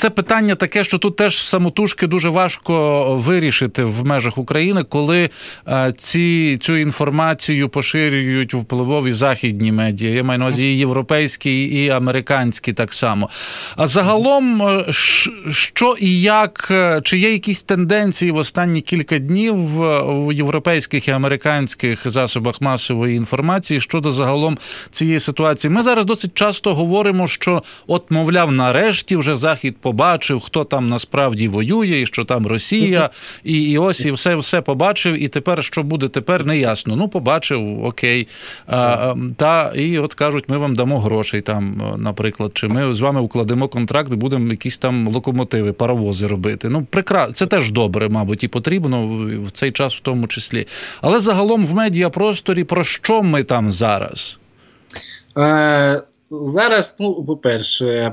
це 0.00 0.10
питання 0.10 0.54
таке, 0.54 0.84
що 0.84 0.98
тут 0.98 1.16
теж 1.16 1.36
самотужки 1.36 2.06
дуже 2.06 2.28
важко 2.28 3.14
вирішити 3.14 3.84
в 3.84 4.06
межах 4.06 4.38
України, 4.38 4.84
коли 4.84 5.30
е, 5.68 5.92
ці 5.96 6.58
цю 6.60 6.76
інформацію 6.76 7.68
поширюють 7.68 8.54
впливові 8.54 9.12
західні 9.12 9.72
медіа. 9.72 10.10
Я 10.10 10.22
маю 10.22 10.38
на 10.38 10.44
увазі 10.44 10.64
і 10.64 10.78
європейські, 10.78 11.64
і 11.64 11.88
американські 11.88 12.72
так 12.72 12.92
само. 12.92 13.30
А 13.76 13.86
загалом, 13.86 14.62
е, 14.62 14.84
що 15.50 15.96
і 16.00 16.20
як, 16.20 16.68
е, 16.70 17.00
чи 17.04 17.18
є 17.18 17.32
якісь 17.32 17.62
тенденції 17.62 18.30
в 18.30 18.36
останні 18.36 18.80
кілька 18.80 19.18
днів 19.18 19.54
в 19.56 20.32
європейських 20.32 21.08
і 21.08 21.10
американських 21.10 22.10
засобах 22.10 22.60
масової 22.60 23.16
інформації 23.16 23.80
щодо 23.80 24.12
загалом 24.12 24.58
цієї 24.90 25.20
ситуації? 25.20 25.70
Ми 25.70 25.82
зараз 25.82 26.06
досить 26.06 26.34
часто 26.34 26.74
говоримо, 26.74 27.28
що 27.28 27.62
от, 27.86 28.10
мовляв, 28.10 28.52
нарешті 28.52 29.16
вже 29.16 29.36
захід 29.36 29.76
по 29.80 29.89
побачив, 29.90 30.40
хто 30.40 30.64
там 30.64 30.88
насправді 30.88 31.48
воює, 31.48 32.00
і 32.00 32.06
що 32.06 32.24
там 32.24 32.46
Росія, 32.46 33.10
і 33.44 33.62
і 33.62 33.78
ось 33.78 34.00
і 34.00 34.12
все 34.12 34.36
все 34.36 34.60
побачив. 34.60 35.22
І 35.22 35.28
тепер 35.28 35.64
що 35.64 35.82
буде 35.82 36.08
тепер, 36.08 36.46
не 36.46 36.58
ясно. 36.58 36.96
Ну, 36.96 37.08
побачив, 37.08 37.84
окей. 37.84 38.28
А, 38.66 39.14
Та 39.36 39.72
і 39.74 39.98
от 39.98 40.14
кажуть, 40.14 40.44
ми 40.48 40.58
вам 40.58 40.74
дамо 40.74 41.00
грошей 41.00 41.40
там, 41.40 41.82
наприклад, 41.98 42.50
чи 42.54 42.68
ми 42.68 42.94
з 42.94 43.00
вами 43.00 43.20
укладемо 43.20 43.68
контракт 43.68 44.12
будемо 44.12 44.50
якісь 44.50 44.78
там 44.78 45.08
локомотиви, 45.08 45.72
паровози 45.72 46.26
робити. 46.26 46.68
Ну, 46.68 46.86
прекрасно, 46.90 47.34
це 47.34 47.46
теж 47.46 47.70
добре, 47.70 48.08
мабуть, 48.08 48.44
і 48.44 48.48
потрібно 48.48 49.06
в 49.44 49.50
цей 49.50 49.72
час, 49.72 49.94
в 49.94 50.00
тому 50.00 50.26
числі. 50.26 50.66
Але 51.00 51.20
загалом 51.20 51.66
в 51.66 51.74
медіапросторі 51.74 52.64
про 52.64 52.84
що 52.84 53.22
ми 53.22 53.42
там 53.42 53.72
зараз? 53.72 54.38
Зараз, 56.30 56.94
ну, 56.98 57.24
по-перше, 57.24 58.12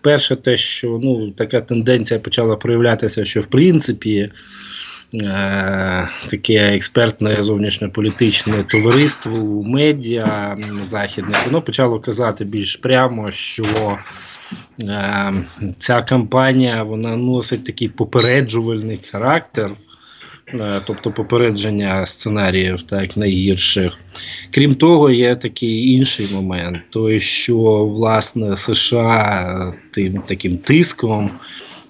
перше, 0.00 0.36
те, 0.36 0.56
що 0.56 1.00
ну, 1.02 1.30
така 1.30 1.60
тенденція 1.60 2.20
почала 2.20 2.56
проявлятися, 2.56 3.24
що 3.24 3.40
в 3.40 3.46
принципі 3.46 4.30
е, 5.22 6.08
таке 6.30 6.54
експертне 6.54 7.42
зовнішньополітичне 7.42 8.62
товариство, 8.62 9.62
медіа 9.62 10.56
західне, 10.82 11.34
воно 11.46 11.62
почало 11.62 12.00
казати 12.00 12.44
більш 12.44 12.76
прямо, 12.76 13.32
що 13.32 13.98
е, 14.82 15.32
ця 15.78 16.02
кампанія 16.02 16.82
вона 16.82 17.16
носить 17.16 17.64
такий 17.64 17.88
попереджувальний 17.88 19.00
характер. 19.10 19.70
Е, 20.48 20.80
тобто 20.86 21.12
попередження 21.12 22.06
сценаріїв 22.06 22.82
так 22.82 23.16
найгірших. 23.16 23.98
Крім 24.50 24.74
того, 24.74 25.10
є 25.10 25.36
такий 25.36 25.92
інший 25.92 26.28
момент, 26.32 26.78
той, 26.90 27.20
що 27.20 27.56
власне 27.84 28.56
США 28.56 29.74
тим 29.90 30.22
таким 30.22 30.58
тиском 30.58 31.30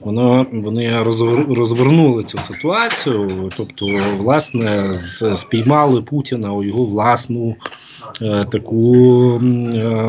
воно 0.04 0.46
вони 0.52 1.02
розвернули 1.49 2.25
цю 2.25 2.38
ситуацію, 2.38 3.50
тобто, 3.56 3.87
власне, 4.18 4.94
спіймали 5.34 6.02
Путіна 6.02 6.52
у 6.52 6.64
його 6.64 6.84
власну 6.84 7.56
е, 8.23 8.46
таку 8.52 8.94
е, 9.37 9.40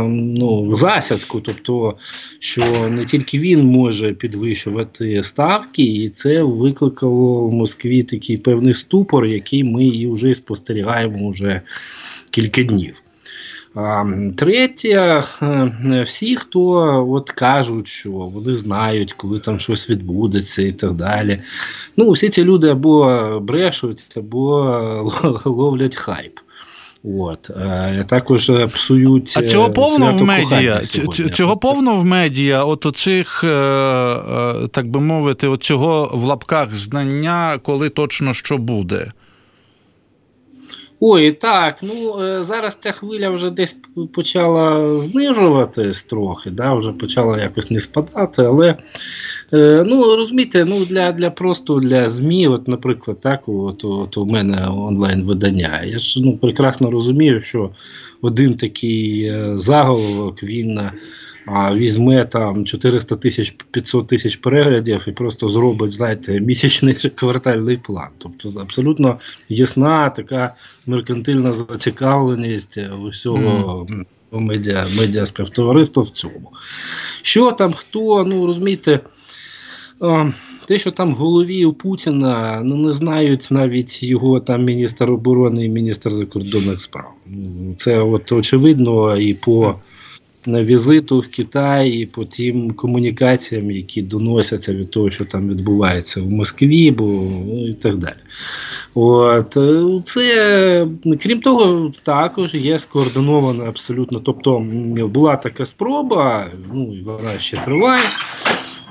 ну, 0.09 0.75
засядку, 0.75 1.41
тобто, 1.41 1.97
що 2.39 2.89
не 2.89 3.05
тільки 3.05 3.39
він 3.39 3.65
може 3.65 4.13
підвищувати 4.13 5.23
ставки, 5.23 5.83
і 5.83 6.09
це 6.09 6.43
викликало 6.43 7.47
в 7.47 7.53
Москві 7.53 8.03
такий 8.03 8.37
певний 8.37 8.73
ступор, 8.73 9.25
який 9.25 9.63
ми 9.63 9.85
і 9.85 10.07
вже 10.07 10.33
спостерігаємо 10.33 11.29
вже 11.29 11.61
кілька 12.31 12.63
днів. 12.63 13.01
Третє, 14.36 15.24
е, 15.41 16.03
всі, 16.05 16.36
хто 16.36 16.62
от 17.10 17.32
кажуть, 17.32 17.88
що 17.88 18.12
вони 18.12 18.55
знають, 18.55 19.13
коли 19.13 19.39
там 19.39 19.60
щось 19.60 19.89
відбудеться 19.89 20.62
і 20.62 20.72
так 20.72 20.94
далі. 20.94 21.41
Ну, 21.98 22.12
всі 22.12 22.29
ці 22.29 22.44
люди 22.44 22.70
або 22.70 23.39
брешуть, 23.39 24.17
або 24.17 25.12
ловлять 25.46 25.96
хайп. 25.96 26.39
От 27.03 27.50
е, 27.50 28.05
також 28.08 28.51
псують 28.74 29.34
а 29.38 29.44
цього 29.44 29.72
повно 29.72 30.13
в 30.13 30.24
медіа. 30.24 30.82
Цього 31.34 31.58
повно 31.58 31.96
в 31.96 32.05
медіа, 32.05 32.63
от 32.63 32.86
оцих, 32.86 33.44
е, 33.44 33.48
так 34.72 34.88
би 34.88 35.01
мовити, 35.01 35.58
цього 35.58 36.12
в 36.13 36.24
лапках 36.24 36.75
знання, 36.75 37.60
коли 37.63 37.89
точно 37.89 38.34
що 38.34 38.58
буде. 38.58 39.12
Ой, 40.99 41.31
так, 41.31 41.83
ну 41.83 42.23
е, 42.23 42.43
зараз 42.43 42.77
ця 42.79 42.91
хвиля 42.91 43.29
вже 43.29 43.49
десь 43.49 43.75
почала 44.13 44.97
знижуватись 44.99 46.03
трохи, 46.03 46.49
да, 46.49 46.73
вже 46.73 46.91
почала 46.91 47.41
якось 47.41 47.71
не 47.71 47.79
спадати, 47.79 48.43
але 48.43 48.77
е, 49.53 49.83
ну 49.85 50.15
розумієте, 50.15 50.65
ну 50.65 50.85
для 50.85 51.11
для 51.11 51.29
просто 51.29 51.79
для 51.79 52.09
ЗМІ, 52.09 52.47
от, 52.47 52.67
наприклад, 52.67 53.19
так, 53.19 53.49
от, 53.49 53.85
от 53.85 54.17
у 54.17 54.25
мене 54.25 54.67
онлайн-видання. 54.67 55.83
Я 55.83 55.97
ж 55.97 56.21
ну, 56.23 56.37
прекрасно 56.37 56.91
розумію, 56.91 57.41
що 57.41 57.69
один 58.21 58.53
такий 58.53 59.23
е, 59.23 59.57
заголовок 59.57 60.43
він 60.43 60.79
візьме 61.47 62.25
там 62.25 62.65
400 62.65 63.15
тисяч 63.15 63.55
500 63.71 64.07
тисяч 64.07 64.35
переглядів 64.35 65.05
і 65.07 65.11
просто 65.11 65.49
зробить, 65.49 65.91
знаєте, 65.91 66.39
місячний 66.39 66.93
квартальний 67.15 67.77
план. 67.77 68.07
Тобто 68.17 68.61
абсолютно 68.61 69.19
ясна 69.49 70.09
така 70.09 70.55
меркантильна 70.87 71.53
зацікавленість 71.53 72.79
усього 73.03 73.87
mm. 73.89 74.05
медіа, 74.31 74.87
медіа 74.97 75.25
співтовариства 75.25 76.03
в 76.03 76.09
цьому. 76.09 76.51
Що 77.21 77.51
там, 77.51 77.73
хто, 77.73 78.23
ну 78.23 78.45
розумієте, 78.45 78.99
те, 80.65 80.79
що 80.79 80.91
там 80.91 81.11
в 81.11 81.15
голові 81.15 81.65
у 81.65 81.73
Путіна, 81.73 82.61
ну 82.63 82.75
не 82.75 82.91
знають 82.91 83.47
навіть 83.51 84.03
його 84.03 84.39
там 84.39 84.63
міністр 84.63 85.11
оборони 85.11 85.65
і 85.65 85.69
міністр 85.69 86.11
закордонних 86.11 86.81
справ. 86.81 87.11
Це 87.77 87.99
от 87.99 88.31
очевидно 88.31 89.17
і 89.17 89.33
по 89.33 89.75
візиту 90.47 91.19
в 91.19 91.27
Китай, 91.27 91.89
і 91.89 92.05
по 92.05 92.25
тим 92.25 92.71
комунікаціям, 92.71 93.71
які 93.71 94.01
доносяться 94.01 94.73
від 94.73 94.89
того, 94.91 95.09
що 95.09 95.25
там 95.25 95.49
відбувається 95.49 96.21
в 96.21 96.29
Москві, 96.29 96.91
бо 96.91 97.05
ну, 97.45 97.67
і 97.67 97.73
так 97.73 97.97
далі. 97.97 98.15
От 98.93 99.57
це 100.05 100.87
крім 101.21 101.41
того, 101.41 101.91
також 102.01 102.55
є 102.55 102.79
скоординована 102.79 103.63
абсолютно. 103.63 104.19
Тобто 104.19 104.65
була 105.13 105.35
така 105.35 105.65
спроба, 105.65 106.51
ну 106.73 106.95
і 106.95 107.01
вона 107.01 107.39
ще 107.39 107.57
триває. 107.57 108.03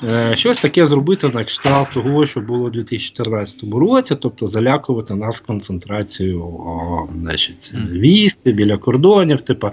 Е, 0.02 0.36
щось 0.36 0.58
таке 0.58 0.86
зробити 0.86 1.30
на 1.34 1.44
кшталт 1.44 1.90
того, 1.90 2.26
що 2.26 2.40
було 2.40 2.64
у 2.64 2.70
2014 2.70 3.64
році, 3.72 4.16
тобто 4.20 4.46
залякувати 4.46 5.14
нас 5.14 5.40
концентрацією 5.40 6.42
о, 6.42 7.08
значить, 7.20 7.72
військ 7.90 8.40
біля 8.44 8.78
кордонів. 8.78 9.40
Типу, 9.40 9.70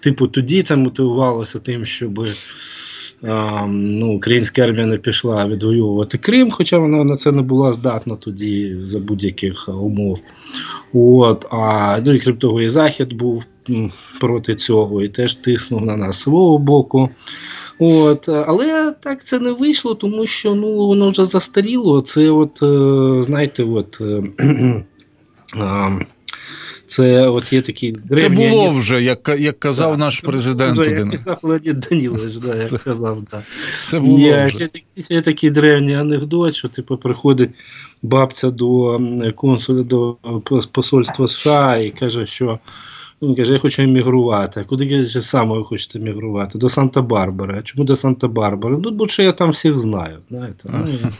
типу, 0.00 0.26
тоді 0.26 0.62
це 0.62 0.76
мотивувалося 0.76 1.58
тим, 1.58 1.84
щоб 1.84 2.26
ну, 3.66 4.12
Українська 4.12 4.62
армія 4.62 4.86
не 4.86 4.98
пішла 4.98 5.46
відвоювати 5.46 6.18
Крим, 6.18 6.50
хоча 6.50 6.78
вона 6.78 7.04
на 7.04 7.16
це 7.16 7.32
не 7.32 7.42
була 7.42 7.72
здатна 7.72 8.16
тоді 8.16 8.76
за 8.82 8.98
будь-яких 8.98 9.68
умов. 9.68 10.22
От, 10.92 11.46
а, 11.50 12.00
ну 12.06 12.12
і 12.12 12.18
крім 12.18 12.36
того, 12.36 12.62
і 12.62 12.68
Захід 12.68 13.12
був 13.12 13.44
проти 14.20 14.54
цього 14.54 15.02
і 15.02 15.08
теж 15.08 15.34
тиснув 15.34 15.84
на 15.84 15.96
нас 15.96 16.20
свого 16.20 16.58
боку. 16.58 17.10
От, 17.78 18.28
Але 18.28 18.92
так 19.00 19.24
це 19.24 19.38
не 19.38 19.52
вийшло, 19.52 19.94
тому 19.94 20.26
що 20.26 20.54
ну, 20.54 20.86
воно 20.86 21.10
вже 21.10 21.24
застаріло. 21.24 22.00
Це, 22.00 22.30
от, 22.30 22.62
е, 22.62 23.22
знаєте, 23.22 23.64
от. 23.64 23.98
Е, 24.00 24.22
це 26.86 27.28
от 27.28 27.52
є 27.52 27.62
такі 27.62 27.92
древні... 27.92 28.46
Це 28.46 28.50
було 28.50 28.70
вже, 28.70 29.02
як 29.02 29.30
як 29.38 29.58
казав 29.58 29.92
да, 29.92 29.96
наш 29.96 30.20
президент. 30.20 30.78
Вже, 30.78 30.90
як 30.90 31.10
казав 31.10 31.38
Леонід 31.42 31.80
Данілович, 31.80 32.34
да, 32.34 32.56
як 32.56 32.82
казав. 32.82 33.22
Да. 33.30 33.42
Це 33.84 33.98
було 33.98 34.18
є, 34.18 34.44
вже. 34.46 34.68
Ще, 34.94 35.04
ще 35.04 35.20
такий 35.20 35.50
древній 35.50 35.94
анекдот, 35.94 36.54
що 36.54 36.68
типу, 36.68 36.96
приходить 36.96 37.50
бабця 38.02 38.50
до 38.50 39.00
консуля 39.34 39.82
до 39.82 40.16
посольства 40.72 41.28
США 41.28 41.76
і 41.76 41.90
каже, 41.90 42.26
що 42.26 42.58
він 43.22 43.34
каже, 43.34 43.52
я 43.52 43.58
хочу 43.58 43.82
емігрувати. 43.82 44.64
Куди 44.64 44.88
каже, 44.88 45.20
саме 45.20 45.54
ви 45.54 45.64
хочете 45.64 45.98
емігрувати? 45.98 46.58
До 46.58 46.66
Санта-Барбари. 46.66 47.58
А 47.58 47.62
чому 47.62 47.84
до 47.84 47.94
Санта-Барбари? 47.94 48.78
Ну, 48.82 48.90
бо 48.90 49.08
що 49.08 49.22
я 49.22 49.32
там 49.32 49.50
всіх 49.50 49.78
знаю. 49.78 50.18
знаєте. 50.30 50.70
Ну, 50.72 51.10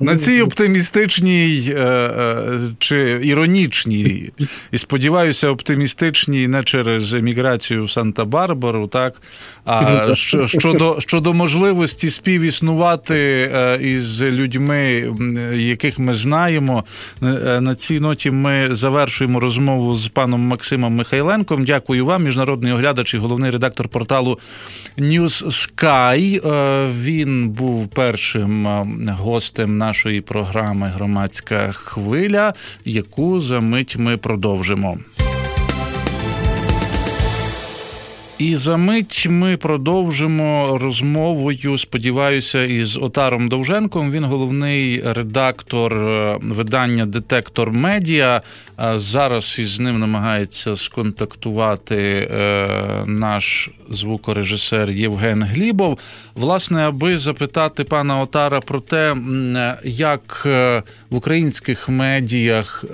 на 0.00 0.16
цій 0.16 0.42
оптимістичній 0.42 1.64
е, 1.68 1.82
е, 1.82 2.60
чи 2.78 3.20
іронічній, 3.22 4.30
і 4.72 4.78
сподіваюся, 4.78 5.48
оптимістичній 5.48 6.48
не 6.48 6.62
через 6.62 7.12
еміграцію 7.12 7.84
в 7.84 7.88
Санта-Барбару, 7.88 8.88
так 8.88 9.22
а 9.64 10.14
щодо 10.46 11.00
щодо 11.00 11.32
можливості 11.34 12.10
співіснувати 12.10 13.50
е, 13.54 13.78
із 13.82 14.22
людьми, 14.22 15.12
яких 15.54 15.98
ми 15.98 16.14
знаємо. 16.14 16.84
На 17.60 17.74
цій 17.74 18.00
ноті 18.00 18.30
ми 18.30 18.68
завершуємо 18.70 19.40
розмову 19.40 19.96
з 19.96 20.08
паном 20.08 20.40
Максимом 20.40 20.92
Михайленком. 20.92 21.64
Дякую 21.64 22.06
вам, 22.06 22.24
міжнародний 22.24 22.72
оглядач 22.72 23.14
і 23.14 23.18
головний 23.18 23.50
редактор 23.50 23.88
порталу 23.88 24.38
News 24.98 25.44
Sky. 25.46 26.40
Він 27.00 27.48
був 27.48 27.88
першим 27.88 28.66
гостем 29.18 29.39
гостем 29.40 29.78
нашої 29.78 30.20
програми 30.20 30.88
Громадська 30.88 31.72
хвиля, 31.72 32.54
яку 32.84 33.40
за 33.40 33.60
мить 33.60 33.96
ми 33.96 34.16
продовжимо. 34.16 34.98
І 38.40 38.56
за 38.56 38.76
мить 38.76 39.26
ми 39.30 39.56
продовжимо 39.56 40.78
розмовою. 40.82 41.78
Сподіваюся, 41.78 42.64
із 42.64 42.96
Отаром 42.96 43.48
Довженком. 43.48 44.12
Він 44.12 44.24
головний 44.24 45.02
редактор 45.04 45.94
е, 45.94 46.38
видання 46.42 47.06
Детектор 47.06 47.72
Медіа. 47.72 48.42
Зараз 48.94 49.56
із 49.58 49.80
ним 49.80 49.98
намагається 49.98 50.76
сконтактувати 50.76 51.96
е, 51.96 52.68
наш 53.06 53.70
звукорежисер 53.90 54.90
Євген 54.90 55.42
Глібов. 55.42 55.98
Власне, 56.34 56.80
аби 56.80 57.18
запитати 57.18 57.84
пана 57.84 58.20
Отара 58.20 58.60
про 58.60 58.80
те, 58.80 59.16
як 59.84 60.42
е, 60.46 60.82
в 61.10 61.16
українських 61.16 61.88
медіях 61.88 62.84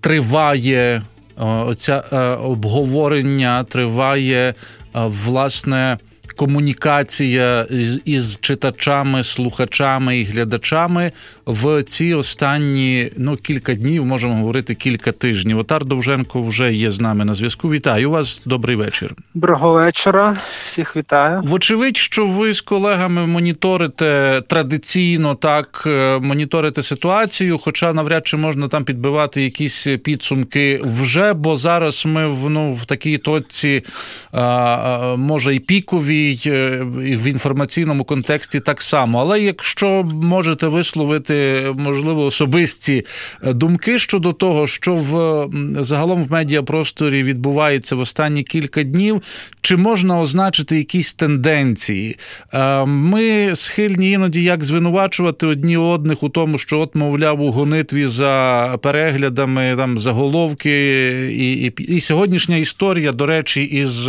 триває 0.00 1.02
оця 1.44 2.04
е, 2.12 2.16
обговорення 2.36 3.64
триває 3.64 4.48
е, 4.48 4.54
власне 4.94 5.98
комунікація 6.32 7.66
із 8.04 8.38
читачами, 8.40 9.24
слухачами 9.24 10.18
і 10.18 10.24
глядачами 10.24 11.12
в 11.46 11.82
ці 11.82 12.14
останні 12.14 13.10
ну 13.16 13.36
кілька 13.36 13.74
днів, 13.74 14.06
можемо 14.06 14.34
говорити 14.34 14.74
кілька 14.74 15.12
тижнів. 15.12 15.58
Отар 15.58 15.84
Довженко 15.84 16.42
вже 16.42 16.74
є 16.74 16.90
з 16.90 17.00
нами 17.00 17.24
на 17.24 17.34
зв'язку. 17.34 17.70
Вітаю 17.70 18.10
вас, 18.10 18.40
добрий 18.44 18.76
вечір. 18.76 19.14
Доброго 19.34 19.72
вечора, 19.72 20.36
всіх 20.66 20.96
вітаю. 20.96 21.40
Вочевидь, 21.44 21.96
що 21.96 22.26
ви 22.26 22.52
з 22.52 22.60
колегами 22.60 23.26
моніторите 23.26 24.42
традиційно 24.48 25.34
так, 25.34 25.84
е, 25.86 26.18
моніторите 26.18 26.82
ситуацію, 26.82 27.58
хоча 27.58 27.92
навряд 27.92 28.26
чи 28.26 28.36
можна 28.36 28.68
там 28.68 28.84
підбивати 28.84 29.42
якісь 29.42 29.86
підсумки 30.04 30.80
вже, 30.84 31.32
бо 31.32 31.56
зараз 31.56 32.06
ми 32.06 32.28
в 32.28 32.50
ну 32.50 32.72
в 32.72 32.84
такій 32.84 33.18
точці, 33.18 33.84
може 35.16 35.54
і 35.54 35.58
пікові. 35.58 36.17
Е, 36.46 36.78
в 37.16 37.26
інформаційному 37.26 38.04
контексті 38.04 38.60
так 38.60 38.82
само. 38.82 39.20
Але 39.20 39.40
якщо 39.40 40.08
можете 40.12 40.68
висловити 40.68 41.66
можливо 41.78 42.24
особисті 42.24 43.04
е, 43.44 43.52
думки 43.52 43.98
щодо 43.98 44.32
того, 44.32 44.66
що 44.66 44.94
в 44.94 45.46
загалом 45.84 46.24
в 46.24 46.32
медіапросторі 46.32 47.22
відбувається 47.22 47.96
в 47.96 48.00
останні 48.00 48.42
кілька 48.42 48.82
днів, 48.82 49.22
чи 49.60 49.76
можна 49.76 50.20
означити 50.20 50.76
якісь 50.76 51.14
тенденції? 51.14 52.16
Е, 52.52 52.84
ми 52.84 53.56
схильні 53.56 54.10
іноді 54.10 54.42
як 54.42 54.64
звинувачувати 54.64 55.46
одні 55.46 55.76
одних 55.76 56.22
у 56.22 56.28
тому, 56.28 56.58
що 56.58 56.80
от, 56.80 56.94
мовляв, 56.94 57.40
у 57.40 57.50
гонитві 57.50 58.06
за 58.06 58.74
переглядами 58.82 59.74
там 59.76 59.98
заголовки, 59.98 60.70
і, 61.32 61.52
і, 61.52 61.96
і 61.96 62.00
сьогоднішня 62.00 62.56
історія, 62.56 63.12
до 63.12 63.26
речі, 63.26 63.62
із 63.62 64.08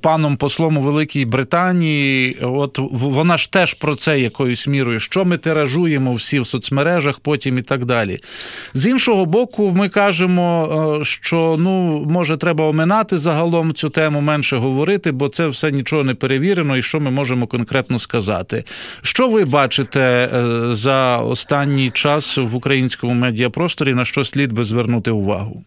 паном 0.00 0.36
послом 0.36 0.78
у 0.78 0.80
Великій 0.80 1.24
Британії. 1.24 1.35
Британії, 1.36 2.38
от 2.42 2.78
вона 2.90 3.36
ж 3.36 3.52
теж 3.52 3.74
про 3.74 3.96
це 3.96 4.20
якоюсь 4.20 4.66
мірою, 4.66 5.00
що 5.00 5.24
ми 5.24 5.36
тиражуємо 5.36 6.14
всі 6.14 6.40
в 6.40 6.46
соцмережах, 6.46 7.18
потім 7.18 7.58
і 7.58 7.62
так 7.62 7.84
далі. 7.84 8.20
З 8.74 8.86
іншого 8.86 9.26
боку, 9.26 9.72
ми 9.76 9.88
кажемо, 9.88 10.98
е, 11.00 11.04
що 11.04 11.56
ну 11.58 12.04
може 12.10 12.36
треба 12.36 12.64
оминати 12.64 13.18
загалом 13.18 13.74
цю 13.74 13.88
тему, 13.88 14.20
менше 14.20 14.56
говорити, 14.56 15.12
бо 15.12 15.28
це 15.28 15.48
все 15.48 15.70
нічого 15.70 16.04
не 16.04 16.14
перевірено, 16.14 16.76
і 16.76 16.82
що 16.82 17.00
ми 17.00 17.10
можемо 17.10 17.46
конкретно 17.46 17.98
сказати. 17.98 18.64
Що 19.02 19.28
ви 19.28 19.44
бачите 19.44 20.00
е, 20.00 20.74
за 20.74 21.16
останній 21.16 21.90
час 21.90 22.38
в 22.38 22.56
українському 22.56 23.14
медіапросторі, 23.14 23.94
на 23.94 24.04
що 24.04 24.24
слід 24.24 24.52
би 24.52 24.64
звернути 24.64 25.10
увагу? 25.10 25.64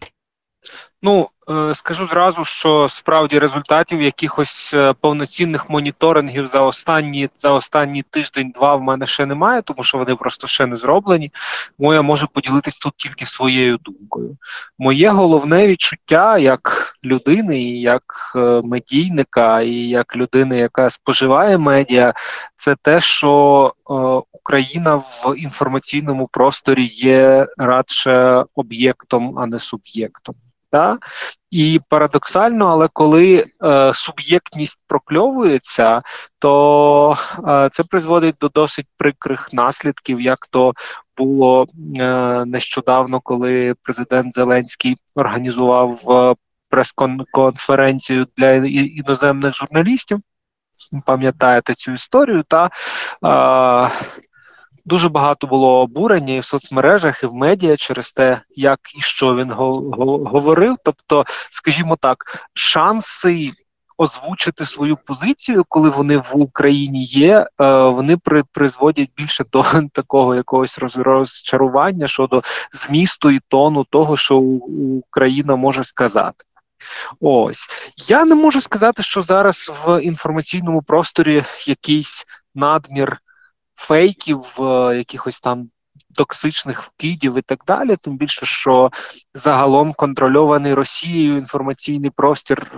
Ну 1.02 1.30
е, 1.50 1.76
скажу 1.76 2.06
зразу, 2.08 2.46
що 2.46 2.88
справді 2.90 3.40
результатів 3.40 4.02
якихось 4.02 4.74
е, 4.74 4.94
повноцінних 5.02 5.70
моніторингів 5.70 6.46
за 6.46 6.62
останні 6.62 7.30
за 7.38 7.52
останні 7.52 8.04
тиждень-два 8.04 8.76
в 8.76 8.82
мене 8.82 9.06
ще 9.06 9.26
немає, 9.26 9.62
тому 9.62 9.84
що 9.84 9.98
вони 9.98 10.16
просто 10.16 10.48
ще 10.48 10.66
не 10.66 10.76
зроблені. 10.76 11.32
Тому 11.78 11.94
я 11.94 12.02
можу 12.02 12.28
поділитись 12.28 12.78
тут 12.78 12.94
тільки 12.98 13.26
своєю 13.26 13.78
думкою. 13.78 14.38
Моє 14.78 15.10
головне 15.10 15.68
відчуття 15.68 16.38
як 16.38 16.94
людини, 17.04 17.62
і 17.62 17.82
як 17.82 18.04
е, 18.36 18.62
медійника, 18.64 19.62
і 19.62 19.74
як 19.74 20.16
людини, 20.16 20.58
яка 20.58 20.90
споживає 20.90 21.58
медіа, 21.58 22.14
це 22.56 22.76
те, 22.76 23.02
що 23.02 23.74
Україна 24.32 24.96
в 24.96 25.34
інформаційному 25.38 26.28
просторі 26.32 26.86
є 26.86 27.48
радше 27.58 28.46
об'єктом, 28.56 29.40
а 29.40 29.46
не 29.46 29.60
суб'єктом. 29.60 30.36
Та? 30.72 30.98
І 31.52 31.80
парадоксально, 31.90 32.68
але 32.68 32.90
коли 32.94 33.46
е, 33.64 33.94
суб'єктність 33.94 34.80
прокльовується, 34.88 36.02
то 36.40 37.18
е, 37.48 37.70
це 37.72 37.84
призводить 37.84 38.36
до 38.42 38.50
досить 38.50 38.88
прикрих 38.98 39.54
наслідків, 39.54 40.22
як 40.22 40.48
то 40.50 40.74
було 41.18 41.68
е, 41.98 42.46
нещодавно, 42.46 43.20
коли 43.20 43.76
президент 43.84 44.34
Зеленський 44.34 44.96
організував 45.16 46.12
е, 46.12 46.36
прес-конференцію 46.70 48.28
для 48.38 48.54
іноземних 48.54 49.54
журналістів. 49.54 50.20
пам'ятаєте 51.06 51.74
цю 51.74 51.92
історію, 51.92 52.44
та 52.48 52.66
е, 52.66 52.70
дуже 54.90 55.10
багато 55.10 55.48
було 55.48 55.82
обурення 55.82 56.34
і 56.34 56.40
в 56.40 56.46
соцмережах, 56.46 57.24
і 57.24 57.28
в 57.28 57.34
медіа 57.34 57.78
через 57.78 58.12
те, 58.12 58.42
як 58.50 58.80
і 58.98 59.02
що 59.02 59.36
він 59.36 59.52
говорив. 59.52 60.76
Тобто, 60.84 61.26
скажімо 61.50 61.98
так, 62.02 62.48
шанси 62.54 63.52
озвучити 63.98 64.66
свою 64.66 64.98
позицію, 64.98 65.66
коли 65.70 65.90
вони 65.90 66.18
в 66.18 66.32
Україні 66.34 67.04
є, 67.04 67.48
е, 67.62 67.66
вони 67.84 68.18
при, 68.18 68.44
призводять 68.44 69.10
більше 69.18 69.44
до 69.52 69.66
такого 69.94 70.36
якогось 70.36 70.80
розчарування 70.96 72.08
щодо 72.08 72.42
змісту 72.72 73.32
і 73.32 73.40
тону 73.48 73.84
того, 73.90 74.18
що 74.18 74.38
Україна 74.38 75.56
може 75.56 75.84
сказати. 75.84 76.46
Ось 77.20 77.68
я 77.98 78.26
не 78.26 78.36
можу 78.36 78.62
сказати, 78.62 79.04
що 79.04 79.22
зараз 79.22 79.72
в 79.86 80.02
інформаційному 80.02 80.82
просторі 80.82 81.44
якийсь 81.68 82.26
надмір 82.56 83.18
фейків, 83.80 84.58
е, 84.60 84.98
якихось 84.98 85.40
там 85.40 85.70
токсичних 86.16 86.84
вкидів 86.84 87.38
і 87.38 87.42
так 87.42 87.64
далі. 87.68 87.96
Тим 87.96 88.18
більше, 88.18 88.46
що 88.46 88.92
загалом 89.34 89.94
контрольований 89.94 90.74
Росією 90.74 91.38
інформаційний 91.38 92.10
простір 92.10 92.72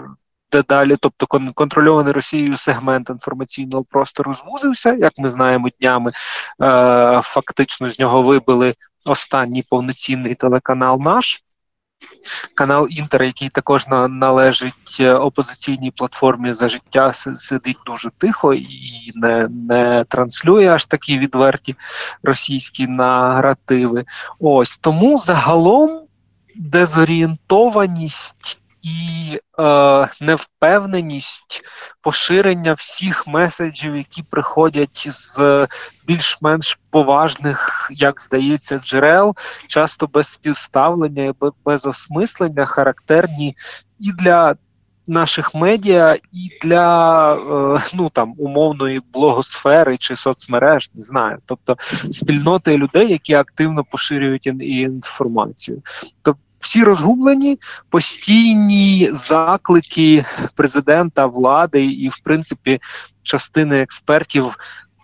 дедалі, 0.52 0.98
тобто 1.00 1.28
контрольований 1.54 2.14
Росією 2.14 2.58
сегмент 2.58 3.10
інформаційного 3.10 3.84
простору 3.84 4.34
звузився, 4.34 4.94
як 4.94 5.14
ми 5.18 5.30
знаємо, 5.30 5.70
днями 5.80 6.12
е, 6.62 7.22
фактично 7.24 7.90
з 7.90 8.00
нього 8.00 8.22
вибили 8.22 8.74
останній 9.06 9.64
повноцінний 9.70 10.36
телеканал 10.36 11.00
наш. 11.02 11.44
Канал 12.56 12.88
Інтер, 12.90 13.24
який 13.24 13.50
також 13.50 13.88
належить 14.10 14.98
е, 15.00 15.14
опозиційній 15.14 15.92
платформі 15.92 16.54
за 16.54 16.68
життя, 16.68 17.14
сидить 17.14 17.78
дуже 17.86 18.10
тихо 18.18 18.54
і 18.54 19.12
не 19.16 19.48
не 19.48 20.06
транслює 20.08 20.68
аж 20.68 20.86
такі 20.86 21.18
відверті 21.18 21.76
російські 22.24 22.88
наративи. 22.88 24.06
Ось 24.40 24.78
тому 24.78 25.18
загалом 25.18 26.02
дезорієнтованість 26.56 28.61
і 28.82 29.40
е, 29.60 30.10
невпевненість 30.22 31.64
поширення 32.02 32.74
всіх 32.74 33.28
меседжів, 33.28 33.96
які 33.96 34.24
приходять 34.24 35.08
з 35.10 35.68
більш-менш 36.08 36.80
поважних, 36.90 37.88
як 37.92 38.22
здається, 38.22 38.80
джерел, 38.80 39.36
часто 39.68 40.08
без 40.08 40.28
співставлення 40.28 41.24
і 41.24 41.34
без 41.66 41.86
осмислення, 41.86 42.66
характерні 42.66 43.56
і 44.00 44.12
для. 44.12 44.56
Наших 45.08 45.56
медіа 45.56 46.18
і 46.32 46.50
для 46.62 47.34
е, 47.34 47.82
ну 47.94 48.10
там 48.10 48.34
умовної 48.38 49.02
блогосфери 49.14 49.98
чи 49.98 50.16
соцмереж, 50.16 50.92
не 50.94 51.02
знаю, 51.02 51.38
тобто 51.46 51.78
спільноти 52.12 52.78
людей, 52.78 53.12
які 53.12 53.34
активно 53.34 53.84
поширюють 53.84 54.46
інформацію. 54.62 55.82
Тобто 56.22 56.42
всі 56.62 56.84
розгублені, 56.84 57.60
постійні 57.90 59.10
заклики 59.12 60.26
президента, 60.56 61.26
влади 61.26 61.86
і, 61.86 62.10
в 62.10 62.18
принципі, 62.24 62.80
частини 63.24 63.82
експертів. 63.82 64.58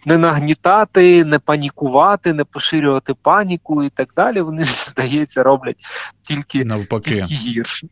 Не 0.05 0.17
нагнітати, 0.17 1.25
не 1.25 1.39
панікувати, 1.39 2.33
не 2.33 2.43
поширювати 2.43 3.13
паніку 3.13 3.83
і 3.83 3.89
так 3.89 4.09
далі. 4.15 4.41
Вони 4.41 4.63
здається 4.65 5.43
роблять 5.43 5.77
тільки 6.21 6.65
навпаки 6.65 7.11
тільки 7.11 7.35
гірше. 7.35 7.87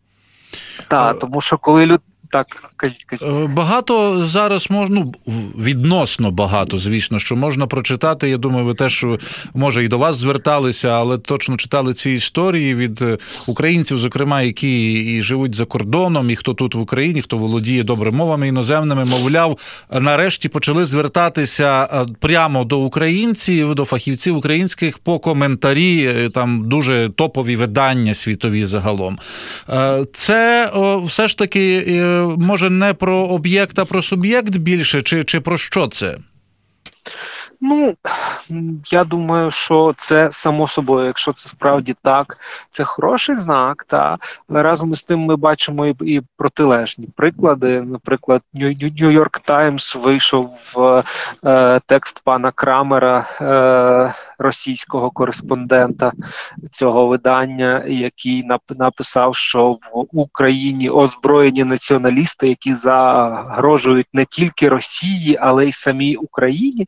Так, 0.88 1.19
тому 1.19 1.41
що 1.41 1.58
коли 1.58 1.86
люд, 1.86 2.01
так, 2.30 2.64
кажіть, 2.78 3.04
кажіть. 3.04 3.28
Е, 3.28 3.48
багато 3.48 4.26
зараз 4.28 4.72
можна 4.72 4.96
ну, 4.96 5.14
відносно 5.58 6.32
багато, 6.32 6.78
звісно, 6.78 7.20
що 7.20 7.36
можна 7.36 7.68
прочитати. 7.68 8.30
Я 8.30 8.38
думаю, 8.38 8.66
ви 8.66 8.74
теж 8.74 9.06
може 9.54 9.84
і 9.84 9.88
до 9.88 9.98
вас 9.98 10.16
зверталися, 10.16 10.90
але 10.90 11.18
точно 11.18 11.58
читали 11.58 11.94
ці 11.94 12.12
історії 12.12 12.76
від 12.76 13.02
е, 13.02 13.18
українців, 13.48 13.98
зокрема, 13.98 14.42
які 14.42 14.94
і 14.94 15.22
живуть 15.22 15.56
за 15.56 15.66
кордоном, 15.66 16.30
і 16.30 16.36
хто 16.36 16.54
тут 16.54 16.76
в 16.76 16.80
Україні, 16.80 17.22
хто 17.22 17.38
володіє 17.38 17.84
добре 17.84 18.12
мовами 18.12 18.48
іноземними, 18.48 19.06
мовляв, 19.06 19.58
нарешті 20.00 20.50
почали 20.50 20.86
звертатися 20.86 21.90
е, 21.94 22.06
прямо 22.20 22.64
до 22.64 22.80
українців, 22.80 23.76
до 23.76 23.86
фахівців 23.86 24.38
українських 24.38 24.98
по 24.98 25.20
коментарі. 25.20 26.30
Там 26.34 26.70
дуже 26.70 27.10
топові 27.16 27.56
видання 27.56 28.14
світові 28.14 28.66
загалом. 28.66 29.20
Це 30.14 30.72
все 31.06 31.28
ж 31.28 31.38
таки 31.38 31.84
може 32.38 32.69
не 32.69 32.93
про 32.93 33.17
об'єкт, 33.17 33.80
а 33.80 33.86
про 33.86 34.01
суб'єкт 34.01 34.58
більше, 34.58 35.01
чи, 35.01 35.23
чи 35.23 35.39
про 35.39 35.58
що 35.58 35.88
це? 35.88 36.17
Ну 37.62 37.95
я 38.91 39.04
думаю, 39.04 39.51
що 39.51 39.93
це 39.97 40.32
само 40.32 40.67
собою, 40.67 41.06
якщо 41.06 41.34
це 41.34 41.49
справді 41.49 41.95
так, 42.01 42.38
це 42.69 42.84
хороший 42.84 43.38
знак. 43.38 43.84
Та 43.84 44.17
але 44.49 44.63
разом 44.63 44.93
із 44.93 45.04
тим 45.04 45.19
ми 45.19 45.36
бачимо 45.36 45.88
і, 45.88 45.95
і 46.01 46.21
протилежні 46.38 47.08
приклади. 47.15 47.82
Наприклад, 47.82 48.41
Нью-Йорк 48.54 49.39
Таймс 49.45 49.95
вийшов 49.95 50.51
е, 51.45 51.80
текст 51.86 52.21
пана 52.23 52.51
Крамера, 52.51 53.25
е, 53.41 54.13
російського 54.39 55.12
кореспондента 55.12 56.12
цього 56.71 57.08
видання, 57.08 57.84
який 57.88 58.43
написав, 58.78 59.36
що 59.36 59.71
в 59.71 60.08
Україні 60.12 60.89
озброєні 60.89 61.63
націоналісти, 61.63 62.48
які 62.48 62.74
загрожують 62.74 64.08
не 64.13 64.26
тільки 64.26 64.69
Росії, 64.69 65.38
але 65.41 65.65
й 65.67 65.71
самій 65.71 66.15
Україні. 66.15 66.86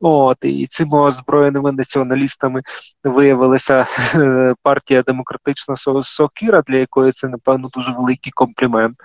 От 0.00 0.36
і 0.42 0.66
цими 0.66 0.98
озброєними 1.00 1.72
націоналістами 1.72 2.62
виявилася 3.04 3.86
е, 4.14 4.54
партія 4.62 5.02
демократична 5.02 5.74
Сокіра, 6.02 6.62
для 6.62 6.76
якої 6.76 7.12
це 7.12 7.28
напевно 7.28 7.68
дуже 7.74 7.92
великий 7.92 8.32
комплімент. 8.32 8.96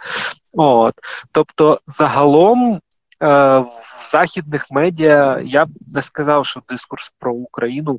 От 0.54 0.94
тобто, 1.32 1.82
загалом. 1.88 2.80
Е, 3.24 3.60
в 3.60 4.10
західних 4.12 4.72
медіа 4.72 5.42
я 5.46 5.66
б 5.66 5.70
не 5.96 6.02
сказав, 6.02 6.46
що 6.46 6.62
дискурс 6.70 7.14
про 7.20 7.34
Україну 7.34 7.98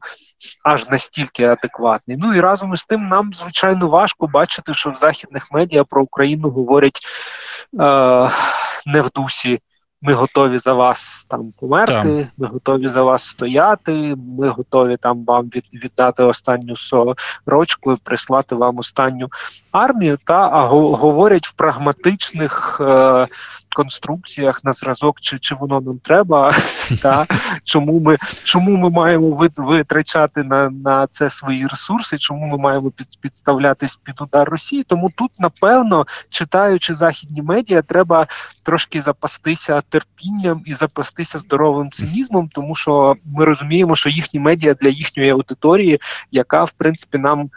аж 0.64 0.88
настільки 0.88 1.44
адекватний. 1.44 2.16
Ну 2.20 2.34
і 2.34 2.40
разом 2.40 2.74
із 2.74 2.84
тим, 2.84 3.06
нам 3.06 3.32
звичайно 3.32 3.88
важко 3.88 4.26
бачити, 4.26 4.74
що 4.74 4.90
в 4.90 4.94
західних 4.94 5.52
медіа 5.52 5.84
про 5.84 6.02
Україну 6.02 6.50
говорять 6.50 7.00
е, 7.80 8.30
не 8.86 9.00
в 9.00 9.10
дусі 9.14 9.60
ми 10.04 10.14
готові 10.14 10.58
за 10.58 10.72
вас 10.72 11.26
там 11.30 11.52
померти, 11.60 11.92
там. 11.92 12.26
ми 12.38 12.46
готові 12.46 12.88
за 12.88 13.02
вас 13.02 13.26
стояти, 13.26 14.16
ми 14.38 14.48
готові 14.48 14.96
там 14.96 15.24
вам 15.24 15.46
від, 15.46 15.84
віддати 15.84 16.22
останню 16.22 16.76
сорочку 16.76 17.92
і 17.92 17.96
прислати 18.04 18.54
вам 18.54 18.78
останню 18.78 19.28
армію. 19.72 20.18
Та 20.24 20.48
а 20.52 20.66
говорять 20.66 21.46
в 21.46 21.52
прагматичних. 21.52 22.80
Е, 22.80 23.28
конструкціях 23.74 24.64
на 24.64 24.72
зразок, 24.72 25.20
чи 25.20 25.38
чи 25.38 25.54
воно 25.54 25.80
нам 25.80 25.98
треба, 25.98 26.52
та 27.02 27.26
чому 27.64 28.00
ми 28.00 28.16
чому 28.44 28.76
ми 28.76 28.90
маємо 28.90 29.48
витрачати 29.56 30.42
на 30.42 30.70
на 30.70 31.06
це 31.06 31.30
свої 31.30 31.66
ресурси, 31.66 32.18
чому 32.18 32.46
ми 32.46 32.58
маємо 32.58 32.90
під, 32.90 33.06
підставлятись 33.20 33.96
під 33.96 34.20
удар 34.20 34.48
Росії? 34.48 34.82
Тому 34.82 35.10
тут, 35.16 35.30
напевно, 35.40 36.06
читаючи 36.28 36.94
західні 36.94 37.42
медіа, 37.42 37.82
треба 37.82 38.26
трошки 38.62 39.00
запастися 39.00 39.82
терпінням 39.88 40.62
і 40.66 40.74
запастися 40.74 41.38
здоровим 41.38 41.90
цинізмом, 41.90 42.48
тому 42.48 42.74
що 42.74 43.16
ми 43.24 43.44
розуміємо, 43.44 43.96
що 43.96 44.10
їхні 44.10 44.40
медіа 44.40 44.74
для 44.74 44.88
їхньої 44.88 45.30
аудиторії, 45.30 46.00
яка 46.30 46.64
в 46.64 46.70
принципі 46.70 47.18
нам 47.18 47.50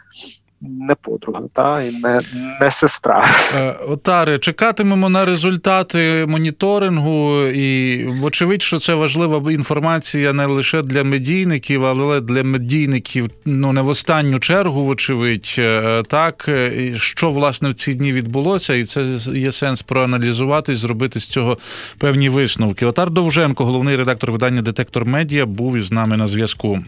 не 0.62 0.96
подруга, 0.96 1.42
та 1.54 1.82
і 1.82 1.92
не 1.92 2.22
не 2.62 2.72
сестра. 2.72 3.26
Е, 3.56 3.76
Отаре, 3.88 4.40
чекатимемо 4.40 5.10
на 5.10 5.26
результати 5.26 6.26
моніторингу, 6.28 7.42
і 7.42 8.06
вочевидь, 8.22 8.62
що 8.62 8.80
це 8.80 8.94
важлива 8.94 9.52
інформація 9.52 10.34
не 10.34 10.46
лише 10.46 10.82
для 10.82 11.04
медійників, 11.04 11.86
але 11.86 12.22
для 12.22 12.44
медійників 12.44 13.30
ну 13.46 13.74
не 13.74 13.82
в 13.82 13.88
останню 13.88 14.40
чергу, 14.40 14.86
вочевидь, 14.86 15.56
е, 15.60 16.04
так 16.04 16.50
що 16.96 17.30
власне 17.32 17.70
в 17.70 17.74
ці 17.74 17.94
дні 17.94 18.14
відбулося, 18.14 18.74
і 18.74 18.84
це 18.84 19.06
є 19.34 19.52
сенс 19.52 19.82
проаналізувати 19.82 20.72
і 20.74 20.76
зробити 20.76 21.20
з 21.20 21.28
цього 21.28 21.58
певні 21.98 22.30
висновки. 22.30 22.86
Отар 22.86 23.10
Довженко, 23.10 23.66
головний 23.66 23.96
редактор 23.96 24.32
видання 24.32 24.62
Детектор 24.62 25.06
Медіа, 25.06 25.46
був 25.46 25.78
із 25.78 25.92
нами 25.92 26.18
на 26.18 26.28
зв'язку. 26.28 26.80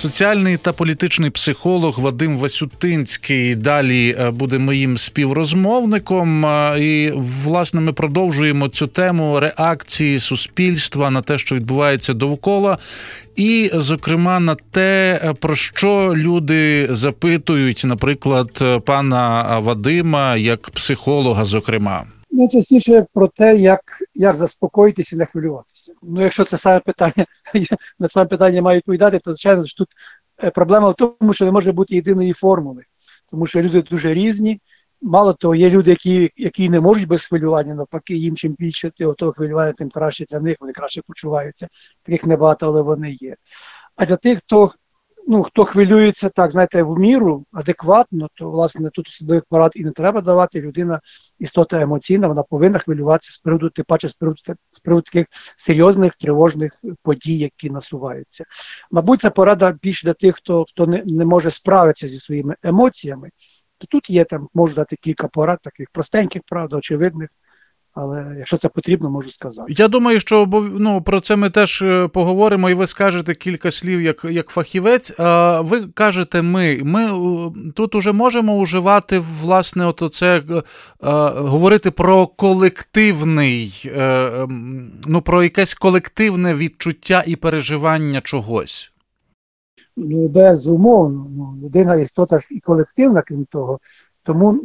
Соціальний 0.00 0.56
та 0.56 0.72
політичний 0.72 1.30
психолог 1.30 2.00
Вадим 2.00 2.38
Васютинський 2.38 3.54
далі 3.54 4.16
е, 4.18 4.30
буде 4.30 4.58
моїм 4.58 4.98
співрозмовником. 4.98 6.46
Е, 6.46 6.80
і 6.80 7.10
власне 7.14 7.80
ми 7.80 7.92
продовжуємо 7.92 8.68
цю 8.68 8.86
тему 8.86 9.40
реакції 9.40 10.20
суспільства 10.20 11.10
на 11.10 11.22
те, 11.22 11.38
що 11.38 11.54
відбувається 11.54 12.14
довкола, 12.14 12.78
і, 13.36 13.70
зокрема, 13.74 14.40
на 14.40 14.56
те, 14.70 15.20
е, 15.24 15.32
про 15.32 15.54
що 15.54 16.12
люди 16.16 16.88
запитують, 16.90 17.82
наприклад, 17.84 18.82
пана 18.86 19.58
Вадима 19.58 20.36
як 20.36 20.70
психолога, 20.70 21.44
зокрема. 21.44 22.04
Найчастіше 22.30 23.06
про 23.14 23.28
те, 23.28 23.56
як 23.56 23.80
як 24.14 24.36
заспокоїтися 24.36 25.16
і 25.16 25.18
не 25.18 25.26
хвилюватися. 25.26 25.92
Ну, 26.02 26.22
якщо 26.22 26.44
це 26.44 26.56
саме 26.56 26.80
питання, 26.80 27.26
на 27.98 28.08
саме 28.08 28.26
питання 28.26 28.62
маю 28.62 28.76
відповідати, 28.76 29.18
то 29.18 29.34
звичайно 29.34 29.64
ж 29.64 29.76
тут 29.76 29.88
е, 30.44 30.50
проблема 30.50 30.88
в 30.88 30.94
тому, 30.94 31.32
що 31.32 31.44
не 31.44 31.50
може 31.50 31.72
бути 31.72 31.94
єдиної 31.94 32.32
формули, 32.32 32.82
тому 33.30 33.46
що 33.46 33.62
люди 33.62 33.82
дуже 33.82 34.14
різні. 34.14 34.60
Мало 35.02 35.32
того, 35.32 35.54
є 35.54 35.70
люди, 35.70 35.90
які 35.90 36.30
які 36.36 36.68
не 36.68 36.80
можуть 36.80 37.08
без 37.08 37.24
хвилювання, 37.24 37.74
навпаки, 37.74 38.14
їм 38.14 38.36
чим 38.36 38.56
більше 38.58 38.90
того 38.90 39.32
хвилювання, 39.32 39.72
тим 39.72 39.90
краще 39.90 40.24
для 40.24 40.40
них, 40.40 40.56
вони 40.60 40.72
краще 40.72 41.02
почуваються. 41.06 41.68
Таких 42.02 42.26
небагато, 42.26 42.66
але 42.66 42.82
вони 42.82 43.10
є. 43.20 43.36
А 43.96 44.06
для 44.06 44.16
тих, 44.16 44.38
хто 44.38 44.72
ну, 45.30 45.42
хто 45.42 45.64
хвилюється 45.64 46.28
так, 46.28 46.50
знаєте, 46.50 46.82
в 46.82 46.98
міру 46.98 47.44
адекватно, 47.52 48.28
то 48.34 48.50
власне 48.50 48.90
тут 48.90 49.08
особливих 49.08 49.44
порад 49.48 49.72
і 49.74 49.84
не 49.84 49.90
треба 49.90 50.20
давати. 50.20 50.60
Людина 50.60 51.00
істота 51.38 51.80
емоційна, 51.80 52.28
вона 52.28 52.42
повинна 52.42 52.78
хвилюватися 52.78 53.32
з 53.32 53.38
приводу, 53.38 53.70
тим 53.70 53.84
паче 53.88 54.08
з 54.08 54.12
приводу, 54.12 54.40
з 54.70 54.80
приводу 54.80 55.02
таких 55.02 55.26
серйозних 55.56 56.14
тривожних 56.14 56.72
подій, 57.02 57.38
які 57.38 57.70
насуваються. 57.70 58.44
Мабуть, 58.90 59.20
це 59.20 59.30
порада 59.30 59.76
більше 59.82 60.06
для 60.06 60.14
тих, 60.14 60.36
хто 60.36 60.64
хто 60.64 60.86
не, 60.86 61.02
не 61.06 61.24
може 61.24 61.50
справитися 61.50 62.08
зі 62.08 62.18
своїми 62.18 62.56
емоціями. 62.62 63.30
То 63.78 63.86
тут 63.86 64.10
є 64.10 64.24
там, 64.24 64.48
можу 64.54 64.74
дати 64.74 64.96
кілька 64.96 65.28
порад, 65.28 65.58
таких 65.62 65.90
простеньких, 65.92 66.42
правда, 66.46 66.76
очевидних. 66.76 67.28
Але 67.94 68.34
якщо 68.38 68.56
це 68.56 68.68
потрібно, 68.68 69.10
можу 69.10 69.30
сказати. 69.30 69.72
Я 69.72 69.88
думаю, 69.88 70.20
що 70.20 70.48
ну, 70.72 71.02
про 71.02 71.20
це 71.20 71.36
ми 71.36 71.50
теж 71.50 71.82
е, 71.82 72.08
поговоримо, 72.08 72.70
і 72.70 72.74
ви 72.74 72.86
скажете 72.86 73.34
кілька 73.34 73.70
слів 73.70 74.00
як 74.00 74.24
як 74.24 74.48
фахівець. 74.48 75.14
А 75.18 75.60
ви 75.60 75.86
кажете, 75.86 76.42
ми 76.42 76.80
Ми 76.84 77.04
е, 77.04 77.50
тут 77.74 77.94
уже 77.94 78.12
можемо 78.12 78.56
уживати 78.56 79.22
власне, 79.42 79.86
от 79.86 80.02
оце, 80.02 80.42
а, 81.00 81.28
е, 81.36 81.40
говорити 81.40 81.90
про 81.90 82.26
колективний, 82.26 83.92
а, 83.96 84.46
ну 85.06 85.22
про 85.22 85.42
якесь 85.42 85.74
колективне 85.74 86.54
відчуття 86.54 87.24
і 87.26 87.36
переживання 87.36 88.20
чогось. 88.20 88.92
Ну, 89.96 90.28
безумовно, 90.28 91.26
ну, 91.30 91.58
людина 91.64 91.94
істота 91.94 92.38
ж 92.38 92.46
і 92.50 92.60
колективна, 92.60 93.22
крім 93.22 93.44
того. 93.44 93.80
Тому 94.22 94.60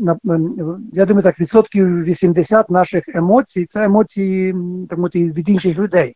я 0.93 1.05
думаю, 1.05 1.23
так 1.23 1.39
відсотків 1.39 2.03
80 2.03 2.69
наших 2.69 3.09
емоцій 3.09 3.65
це 3.65 3.83
емоції 3.83 4.55
так 4.89 4.97
мовити, 4.97 5.23
від 5.23 5.49
інших 5.49 5.77
людей. 5.77 6.15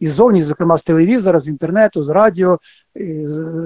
І 0.00 0.08
ззовні, 0.08 0.42
зокрема, 0.42 0.76
з 0.76 0.82
телевізора, 0.82 1.40
з 1.40 1.48
інтернету, 1.48 2.02
з 2.02 2.08
радіо, 2.08 2.58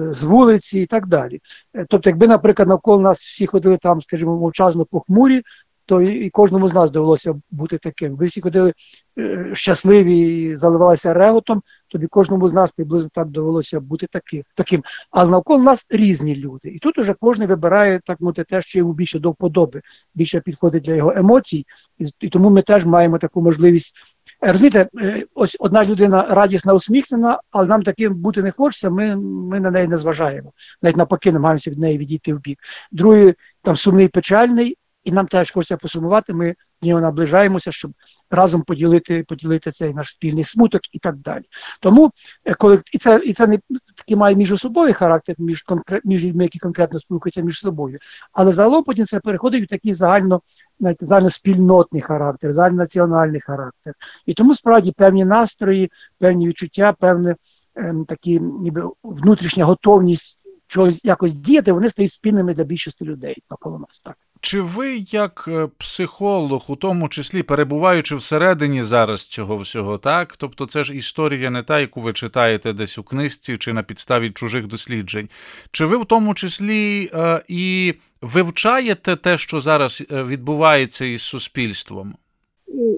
з 0.09 0.23
вулиці 0.23 0.79
і 0.79 0.85
так 0.85 1.07
далі. 1.07 1.39
Е, 1.75 1.85
тобто, 1.89 2.09
якби, 2.09 2.27
наприклад, 2.27 2.67
навколо 2.67 3.01
нас 3.01 3.19
всі 3.19 3.47
ходили 3.47 3.77
там, 3.77 4.01
скажімо, 4.01 4.37
мовчазно 4.37 4.85
похмурі, 4.85 5.41
то 5.85 6.01
і 6.01 6.29
кожному 6.29 6.67
з 6.67 6.73
нас 6.73 6.91
довелося 6.91 7.41
бути 7.51 7.77
таким. 7.77 8.15
Ви 8.15 8.25
всі 8.25 8.41
ходили 8.41 8.73
е, 9.19 9.49
щасливі 9.53 10.19
і 10.19 10.55
заливалися 10.55 11.13
реготом, 11.13 11.61
тобі 11.87 12.07
кожному 12.07 12.47
з 12.47 12.53
нас 12.53 12.71
приблизно 12.71 13.09
так 13.13 13.27
довелося 13.27 13.79
бути 13.79 14.07
таким. 14.11 14.43
таким. 14.55 14.83
Але 15.11 15.31
навколо 15.31 15.63
нас 15.63 15.85
різні 15.89 16.35
люди. 16.35 16.69
І 16.69 16.79
тут 16.79 16.97
уже 16.97 17.15
кожен 17.19 17.47
вибирає 17.47 18.01
так 18.05 18.21
мовити, 18.21 18.43
те, 18.43 18.61
що 18.61 18.79
йому 18.79 18.93
більше 18.93 19.19
до 19.19 19.31
вподоби, 19.31 19.81
більше 20.15 20.39
підходить 20.39 20.83
для 20.83 20.93
його 20.93 21.13
емоцій, 21.15 21.65
і, 21.99 22.05
і 22.19 22.29
тому 22.29 22.49
ми 22.49 22.61
теж 22.61 22.85
маємо 22.85 23.17
таку 23.17 23.41
можливість. 23.41 23.95
Е, 24.43 24.51
розумієте, 24.51 24.87
е, 25.01 25.25
ось 25.35 25.57
одна 25.59 25.85
людина 25.85 26.25
радісна, 26.29 26.73
усміхнена, 26.73 27.39
але 27.51 27.67
нам 27.67 27.83
таким 27.83 28.15
бути 28.15 28.43
не 28.43 28.51
хочеться, 28.51 28.89
ми 28.89 29.15
ми 29.15 29.59
на 29.59 29.71
неї 29.71 29.87
не 29.87 29.97
зважаємо. 29.97 30.51
Навіть 30.81 30.97
навпаки, 30.97 31.31
намагаємося 31.31 31.71
від 31.71 31.79
неї 31.79 31.97
відійти 31.97 32.33
в 32.33 32.39
бік. 32.39 32.59
Другий 32.91 33.33
там 33.61 33.75
сумний, 33.75 34.07
печальний, 34.07 34.77
і 35.03 35.11
нам 35.11 35.27
теж 35.27 35.51
хочеться 35.51 35.77
посумувати. 35.77 36.33
Ми 36.33 36.55
до 36.81 36.87
нього 36.87 37.01
наближаємося, 37.01 37.71
щоб 37.71 37.91
разом 38.31 38.61
поділити 38.61 39.23
поділити 39.27 39.71
цей 39.71 39.93
наш 39.93 40.09
спільний 40.09 40.43
смуток 40.43 40.81
і 40.91 40.99
так 40.99 41.15
далі. 41.15 41.43
Тому 41.79 42.11
е, 42.45 42.53
коли 42.53 42.81
і 42.93 42.97
це 42.97 43.21
і 43.25 43.33
це 43.33 43.47
не 43.47 43.59
такий 43.95 44.17
має 44.17 44.35
міжособовий 44.35 44.93
характер, 44.93 45.35
між 45.39 45.61
конкрет, 45.61 46.05
між 46.05 46.25
людьми, 46.25 46.43
які 46.43 46.59
конкретно 46.59 46.99
спілкуються 46.99 47.41
між 47.41 47.59
собою, 47.59 47.99
але 48.33 48.51
загалом 48.51 48.83
потім 48.83 49.05
це 49.05 49.19
переходить 49.19 49.63
у 49.63 49.67
такий 49.67 49.93
загально 49.93 50.41
навіть, 50.79 51.03
загальноспільнотний 51.03 52.01
характер, 52.01 52.53
загальнонаціональний 52.53 53.41
характер. 53.41 53.93
І 54.25 54.33
тому 54.33 54.53
справді 54.53 54.91
певні 54.91 55.25
настрої, 55.25 55.91
певні 56.19 56.47
відчуття, 56.47 56.93
певне 56.99 57.35
ем, 57.75 58.05
такі 58.05 58.39
ніби 58.39 58.89
внутрішня 59.03 59.65
готовність 59.65 60.39
чогось 60.67 61.05
якось 61.05 61.33
діяти, 61.33 61.71
вони 61.71 61.89
стають 61.89 62.11
спільними 62.11 62.53
для 62.53 62.63
більшості 62.63 63.05
людей 63.05 63.43
навколо 63.49 63.79
нас 63.79 63.99
так. 63.99 64.17
Чи 64.43 64.61
ви, 64.61 64.97
як 64.97 65.45
е, 65.47 65.67
психолог, 65.77 66.65
у 66.67 66.75
тому 66.75 67.09
числі 67.09 67.43
перебуваючи 67.43 68.15
всередині 68.15 68.83
зараз 68.83 69.21
цього 69.21 69.57
всього, 69.57 69.97
так? 69.97 70.37
Тобто 70.37 70.65
це 70.65 70.83
ж 70.83 70.95
історія 70.95 71.49
не 71.49 71.63
та, 71.63 71.79
яку 71.79 72.01
ви 72.01 72.13
читаєте 72.13 72.73
десь 72.73 72.97
у 72.97 73.03
книжці 73.03 73.57
чи 73.57 73.73
на 73.73 73.83
підставі 73.83 74.29
чужих 74.29 74.67
досліджень. 74.67 75.29
Чи 75.71 75.85
ви 75.85 75.97
в 75.97 76.05
тому 76.05 76.33
числі 76.33 77.09
е, 77.13 77.43
і 77.47 77.93
вивчаєте 78.21 79.15
те, 79.15 79.37
що 79.37 79.61
зараз 79.61 80.03
е, 80.11 80.23
відбувається 80.23 81.05
із 81.05 81.21
суспільством? 81.21 82.15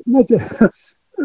Знаєте, 0.06 0.42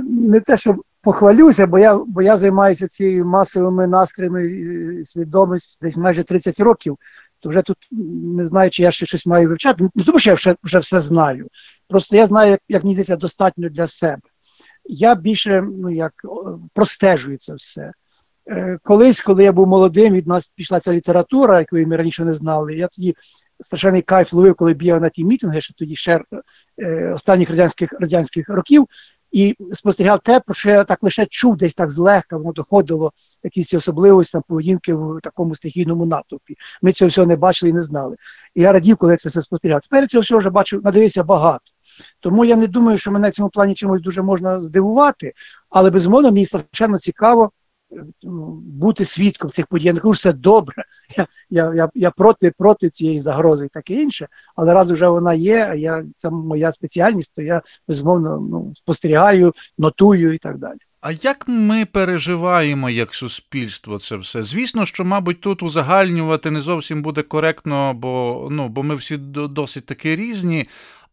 не 0.03 0.41
те, 0.41 0.57
що 0.57 0.77
похвалюся, 1.03 1.67
бо 1.67 1.79
я 1.79 1.99
бо 2.07 2.23
я 2.23 2.37
займаюся 2.37 2.89
цією 2.89 3.25
масовими 3.25 3.87
настроями 3.87 4.47
і 4.47 5.05
свідомістю 5.05 5.79
десь 5.83 5.97
майже 5.97 6.25
30 6.25 6.61
років 6.61 6.99
то 7.41 7.49
вже 7.49 7.63
тут 7.63 7.77
не 7.91 8.47
знаю, 8.47 8.71
чи 8.71 8.83
я 8.83 8.91
ще 8.91 9.07
щось 9.07 9.27
маю 9.27 9.49
вивчати. 9.49 9.89
Не 9.95 10.05
тому 10.05 10.19
що 10.19 10.31
я 10.31 10.35
вже 10.35 10.57
вже 10.63 10.79
все 10.79 11.01
знаю. 11.01 11.49
Просто 11.89 12.17
я 12.17 12.27
знаю, 12.27 12.51
як 12.51 12.61
як 12.69 12.85
мені 12.85 12.95
здається, 12.95 13.17
достатньо 13.17 13.69
для 13.69 13.87
себе. 13.87 14.23
Я 14.85 15.15
більше 15.15 15.63
ну, 15.63 15.91
як 15.91 16.13
простежую 16.75 17.39
це 17.39 17.55
все. 17.55 17.93
Е, 18.49 18.79
колись, 18.83 19.21
коли 19.21 19.45
я 19.45 19.53
був 19.53 19.67
молодим, 19.67 20.15
від 20.15 20.27
нас 20.27 20.53
пішла 20.57 20.81
ця 20.81 20.93
література, 20.93 21.59
яку 21.59 21.77
ми 21.77 21.97
раніше 21.97 22.25
не 22.25 22.33
знали. 22.33 22.75
Я 22.75 22.89
тоді 22.89 23.17
страшенний 23.61 24.03
кайф 24.03 24.33
ловив, 24.33 24.55
коли 24.55 24.75
бігав 24.75 25.01
на 25.01 25.09
ті 25.09 25.25
мітинги, 25.25 25.61
що 25.61 25.75
тоді 25.75 25.97
ще 25.97 26.23
е, 26.79 27.13
останніх 27.13 27.51
радянських 27.51 27.93
радянських 27.93 28.49
років 28.49 28.87
і 29.33 29.57
спостерігав 29.73 30.21
те, 30.21 30.41
про 30.41 30.55
що 30.55 30.71
я 30.71 30.85
так 30.85 31.03
лише 31.03 31.27
чув, 31.27 31.57
десь 31.57 31.75
так 31.75 31.91
злегка, 31.91 32.37
воно 32.37 32.53
доходило 32.53 33.13
якісь 33.43 33.75
особливості 33.75 34.33
там, 34.33 34.43
поведінки 34.49 34.95
в 34.95 35.21
такому 35.23 35.55
стихійному 35.55 36.07
натовпі. 36.07 36.57
Ми 36.83 36.93
цього 36.93 37.09
всього 37.09 37.27
не 37.27 37.37
бачили 37.37 37.71
і 37.71 37.73
не 37.73 37.83
знали. 37.83 38.17
І 38.55 38.63
я 38.63 38.73
радів, 38.73 38.97
коли 38.97 39.17
це 39.17 39.29
все 39.29 39.43
спостерігав. 39.43 39.81
Тепер 39.81 40.09
цього 40.09 40.23
всього 40.23 40.39
вже 40.39 40.51
бачу, 40.51 40.81
надивився 40.85 41.25
багато. 41.25 41.65
Тому 42.21 42.45
я 42.45 42.57
не 42.57 42.67
думаю, 42.67 42.99
що 42.99 43.11
мене 43.11 43.29
в 43.29 43.33
цьому 43.33 43.49
плані 43.49 43.75
чимось 43.75 44.03
дуже 44.03 44.23
можна 44.23 44.61
здивувати, 44.61 45.33
але 45.71 45.91
безумовно 45.91 46.29
мені 46.29 46.47
страшенно 46.47 46.99
цікаво 46.99 47.51
бути 48.63 49.05
свідком 49.05 49.51
цих 49.51 49.67
подій. 49.67 49.85
Я 49.85 49.93
не 49.93 50.01
кажу, 50.01 50.15
що 50.15 50.23
це 50.23 50.33
добре. 50.33 50.85
Я 51.17 51.27
я, 51.51 51.75
я, 51.75 51.89
я 51.95 52.11
проти 52.11 52.53
проти 52.59 52.91
цієї 52.91 53.21
загрози 53.21 53.67
і 53.67 53.69
таке 53.69 53.95
інше, 53.95 54.29
але 54.57 54.75
раз 54.75 54.91
вже 54.91 55.09
вона 55.09 55.35
є, 55.35 55.69
а 55.71 55.75
я 55.75 56.05
це 56.17 56.31
моя 56.31 56.73
спеціальність, 56.73 57.33
то 57.37 57.43
я 57.43 57.63
безумовно 57.89 58.41
ну, 58.51 58.73
спостерігаю, 58.77 59.55
нотую 59.79 60.33
і 60.35 60.39
так 60.39 60.59
далі. 60.59 60.79
А 61.01 61.13
як 61.13 61.45
ми 61.49 61.85
переживаємо 61.85 62.91
як 62.91 63.15
суспільство 63.15 63.99
це 63.99 64.17
все? 64.17 64.43
Звісно, 64.43 64.87
що, 64.87 65.05
мабуть, 65.05 65.41
тут 65.41 65.63
узагальнювати 65.63 66.51
не 66.51 66.61
зовсім 66.61 67.03
буде 67.03 67.23
коректно, 67.23 67.95
бо 67.95 68.49
ну, 68.51 68.69
бо 68.69 68.83
ми 68.83 68.95
всі 68.95 69.17
досить 69.17 69.87
таки 69.87 70.17
різні. 70.17 70.69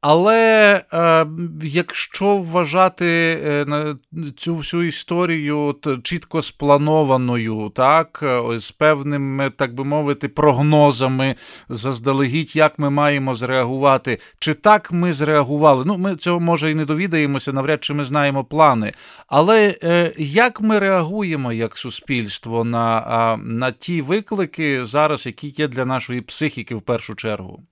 Але 0.09 0.83
е, 0.93 1.27
якщо 1.63 2.37
вважати 2.37 3.05
е, 3.43 3.95
цю 4.37 4.55
всю 4.55 4.83
історію 4.83 5.75
чітко 6.03 6.41
спланованою, 6.41 7.71
так, 7.75 8.19
е, 8.23 8.59
з 8.59 8.71
певними, 8.71 9.49
так 9.49 9.73
би 9.73 9.83
мовити, 9.83 10.27
прогнозами 10.27 11.35
заздалегідь, 11.69 12.55
як 12.55 12.79
ми 12.79 12.89
маємо 12.89 13.35
зреагувати, 13.35 14.19
чи 14.39 14.53
так 14.53 14.91
ми 14.91 15.13
зреагували? 15.13 15.83
Ну, 15.85 15.97
ми 15.97 16.15
цього 16.15 16.39
може 16.39 16.71
і 16.71 16.75
не 16.75 16.85
довідаємося, 16.85 17.53
навряд 17.53 17.83
чи 17.83 17.93
ми 17.93 18.05
знаємо 18.05 18.43
плани. 18.43 18.91
Але 19.27 19.75
як 20.17 20.61
ми 20.61 20.79
реагуємо 20.79 21.53
як 21.53 21.77
суспільство 21.77 22.63
на, 22.63 23.39
на 23.43 23.71
ті 23.71 24.01
виклики 24.01 24.85
зараз, 24.85 25.25
які 25.25 25.53
є 25.57 25.67
для 25.67 25.85
нашої 25.85 26.21
психіки 26.21 26.75
в 26.75 26.81
першу 26.81 27.15
чергу? 27.15 27.63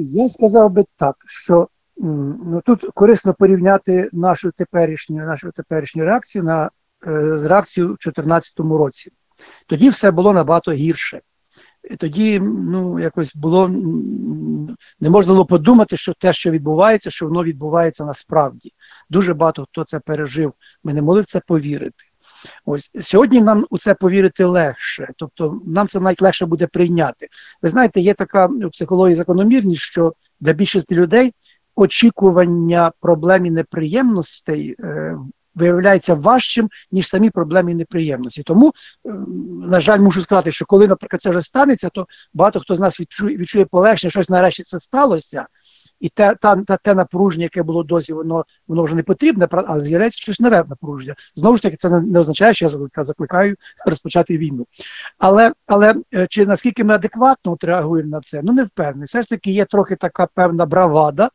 Я 0.00 0.28
сказав 0.28 0.70
би 0.70 0.84
так, 0.96 1.16
що 1.26 1.68
ну, 1.96 2.62
тут 2.64 2.86
корисно 2.94 3.34
порівняти 3.34 4.08
нашу 4.12 4.50
теперішню 4.50 5.16
нашу 5.16 5.52
теперішню 5.52 6.04
реакцію 6.04 6.44
на 6.44 6.70
е, 7.06 7.38
з 7.38 7.44
реакцією 7.44 7.88
в 7.88 7.98
2014 8.04 8.60
році. 8.60 9.12
Тоді 9.66 9.88
все 9.88 10.10
було 10.10 10.32
набагато 10.32 10.72
гірше. 10.72 11.20
Тоді 11.98 12.40
ну, 12.40 13.00
якось 13.00 13.36
було 13.36 13.68
не 15.00 15.10
можна 15.10 15.32
було 15.32 15.46
подумати, 15.46 15.96
що 15.96 16.14
те, 16.14 16.32
що 16.32 16.50
відбувається, 16.50 17.10
що 17.10 17.26
воно 17.26 17.44
відбувається 17.44 18.04
насправді. 18.04 18.72
Дуже 19.10 19.34
багато 19.34 19.64
хто 19.64 19.84
це 19.84 20.00
пережив. 20.00 20.52
Ми 20.84 20.94
не 20.94 21.02
могли 21.02 21.20
в 21.20 21.26
це 21.26 21.40
повірити. 21.46 22.04
Ось 22.64 22.90
сьогодні 23.00 23.40
нам 23.40 23.66
у 23.70 23.78
це 23.78 23.94
повірити 23.94 24.44
легше, 24.44 25.08
тобто 25.16 25.60
нам 25.66 25.88
це 25.88 26.00
навіть 26.00 26.22
легше 26.22 26.46
буде 26.46 26.66
прийняти. 26.66 27.28
Ви 27.62 27.68
знаєте, 27.68 28.00
є 28.00 28.14
така 28.14 28.46
в 28.46 28.70
психології 28.70 29.14
закономірність, 29.14 29.82
що 29.82 30.12
для 30.40 30.52
більшості 30.52 30.94
людей 30.94 31.34
очікування 31.76 32.92
проблем 33.00 33.46
і 33.46 33.50
неприємностей 33.50 34.76
е, 34.80 35.18
виявляється 35.54 36.14
важчим, 36.14 36.68
ніж 36.92 37.08
самі 37.08 37.30
проблеми 37.30 37.72
і 37.72 37.74
неприємності. 37.74 38.42
Тому, 38.42 38.72
е, 39.06 39.10
на 39.62 39.80
жаль, 39.80 39.98
мушу 39.98 40.22
сказати, 40.22 40.52
що 40.52 40.66
коли, 40.66 40.88
наприклад, 40.88 41.22
це 41.22 41.30
вже 41.30 41.40
станеться, 41.40 41.88
то 41.88 42.06
багато 42.34 42.60
хто 42.60 42.74
з 42.74 42.80
нас 42.80 43.00
відчує 43.20 43.64
полегшення, 43.64 44.10
щось 44.10 44.28
нарешті 44.28 44.62
це 44.62 44.80
сталося. 44.80 45.46
І 46.00 46.08
те 46.08 46.34
та, 46.40 46.56
та, 46.56 46.76
те 46.76 46.94
напруження, 46.94 47.42
яке 47.42 47.62
було 47.62 47.82
досі, 47.82 48.12
воно 48.12 48.44
воно 48.68 48.82
вже 48.82 48.94
не 48.94 49.02
потрібне, 49.02 49.48
але 49.50 49.84
з'являється 49.84 50.20
щось 50.20 50.40
нове 50.40 50.64
напруження. 50.68 51.14
Знову 51.36 51.56
ж 51.56 51.62
таки, 51.62 51.76
це 51.76 51.90
не, 51.90 52.00
не 52.00 52.18
означає, 52.18 52.54
що 52.54 52.64
я 52.64 53.04
закликаю 53.04 53.56
розпочати 53.86 54.38
війну. 54.38 54.66
Але 55.18 55.52
але 55.66 55.94
е, 56.14 56.26
чи 56.30 56.46
наскільки 56.46 56.84
ми 56.84 56.94
адекватно 56.94 57.56
реагуємо 57.62 58.10
на 58.10 58.20
це? 58.20 58.40
Ну 58.42 58.52
не 58.52 58.64
впевнений. 58.64 59.06
Все 59.06 59.22
ж 59.22 59.28
таки 59.28 59.50
є 59.50 59.64
трохи 59.64 59.96
така 59.96 60.26
певна 60.34 60.66
бравада, 60.66 61.30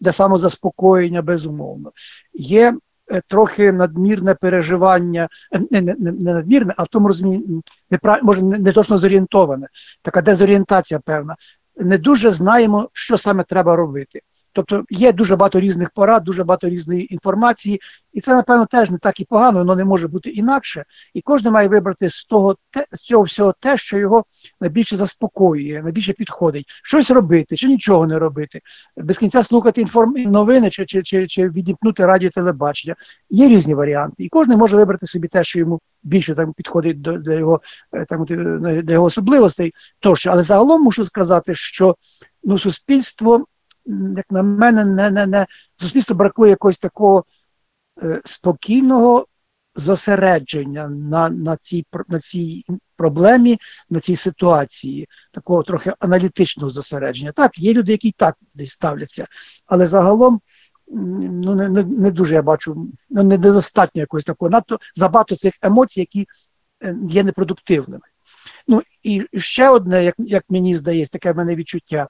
де 0.00 0.12
самозаспокоєння, 0.12 1.22
безумовно. 1.22 1.92
Є 2.34 2.74
е, 3.10 3.22
трохи 3.28 3.72
надмірне 3.72 4.34
переживання, 4.34 5.28
е, 5.52 5.60
не 5.70 5.80
не, 5.80 5.94
не, 5.98 6.12
не 6.12 6.34
надмірне, 6.34 6.74
а 6.76 6.82
в 6.82 6.88
тому 6.88 7.08
розумінні 7.08 7.62
не 7.90 8.20
може 8.22 8.42
не 8.42 8.72
точно 8.72 8.98
зорієнтоване, 8.98 9.68
така 10.02 10.22
дезорієнтація 10.22 11.00
певна 11.04 11.36
не 11.78 11.98
дуже 11.98 12.30
знаємо, 12.30 12.90
що 12.92 13.18
саме 13.18 13.44
треба 13.44 13.76
робити. 13.76 14.20
Тобто 14.58 14.84
є 14.90 15.12
дуже 15.12 15.36
багато 15.36 15.60
різних 15.60 15.90
порад, 15.90 16.24
дуже 16.24 16.44
багато 16.44 16.68
різної 16.68 17.14
інформації, 17.14 17.80
і 18.12 18.20
це, 18.20 18.34
напевно, 18.34 18.66
теж 18.66 18.90
не 18.90 18.98
так 18.98 19.20
і 19.20 19.24
погано, 19.24 19.58
воно 19.58 19.76
не 19.76 19.84
може 19.84 20.08
бути 20.08 20.30
інакше. 20.30 20.84
І 21.14 21.20
кожен 21.20 21.52
має 21.52 21.68
вибрати 21.68 22.08
з 22.08 22.24
того 22.24 22.56
те, 22.70 22.86
з 22.92 23.00
цього 23.00 23.22
всього 23.22 23.54
те, 23.60 23.76
що 23.76 23.98
його 23.98 24.24
найбільше 24.60 24.96
заспокоює, 24.96 25.80
найбільше 25.82 26.12
підходить. 26.12 26.66
Щось 26.84 27.10
робити, 27.10 27.56
чи 27.56 27.68
нічого 27.68 28.06
не 28.06 28.18
робити, 28.18 28.60
без 28.96 29.18
кінця 29.18 29.42
слухати 29.42 29.80
інформ... 29.80 30.12
новини, 30.12 30.70
чи 30.70 30.86
чи, 30.86 31.02
чи, 31.02 31.26
чи 31.26 31.48
відімкнути 31.48 32.06
радіо 32.06 32.30
телебачення. 32.30 32.96
Є 33.30 33.48
різні 33.48 33.74
варіанти, 33.74 34.24
і 34.24 34.28
кожен 34.28 34.58
може 34.58 34.76
вибрати 34.76 35.06
собі 35.06 35.28
те, 35.28 35.44
що 35.44 35.58
йому 35.58 35.80
більше 36.02 36.34
там 36.34 36.52
підходить 36.52 37.00
до, 37.00 37.18
до 37.18 37.32
його 37.32 37.60
е, 37.92 38.04
там 38.04 38.24
до 38.84 38.92
його 38.92 39.06
особливостей. 39.06 39.74
Тощо, 40.00 40.30
але 40.30 40.42
загалом 40.42 40.82
мушу 40.82 41.04
сказати, 41.04 41.54
що 41.54 41.96
ну 42.44 42.58
суспільство 42.58 43.46
як 44.16 44.26
на 44.30 44.42
мене, 44.42 44.84
не 44.84 45.10
не, 45.10 45.26
не 45.26 45.46
суспільству 45.76 46.16
бракує 46.16 46.50
якогось 46.50 46.78
такого 46.78 47.24
е, 48.02 48.20
спокійного 48.24 49.26
зосередження 49.74 50.88
на 50.88 51.28
на, 51.28 51.56
цій 51.56 51.86
на 52.08 52.20
цій 52.20 52.64
проблемі, 52.96 53.58
на 53.90 54.00
цій 54.00 54.16
ситуації, 54.16 55.08
такого 55.32 55.62
трохи 55.62 55.92
аналітичного 55.98 56.70
зосередження. 56.70 57.32
Так, 57.32 57.58
є 57.58 57.72
люди, 57.72 57.92
які 57.92 58.12
так 58.12 58.36
десь 58.54 58.70
ставляться, 58.70 59.26
але 59.66 59.86
загалом 59.86 60.40
ну, 60.90 61.54
не 61.54 61.68
не, 61.68 61.84
не 61.84 62.10
дуже 62.10 62.34
я 62.34 62.42
бачу, 62.42 62.88
ну 63.10 63.22
недостатньо 63.22 64.00
якогось 64.00 64.24
такого, 64.24 64.50
надто 64.50 64.78
забагато 64.94 65.36
цих 65.36 65.54
емоцій, 65.62 66.00
які 66.00 66.26
е, 66.82 66.96
є 67.08 67.24
непродуктивними. 67.24 68.04
Ну 68.68 68.82
і 69.02 69.26
ще 69.34 69.68
одне, 69.68 70.04
як 70.04 70.14
як 70.18 70.44
мені 70.48 70.74
здається, 70.74 71.12
таке 71.12 71.32
в 71.32 71.36
мене 71.36 71.54
відчуття 71.54 72.08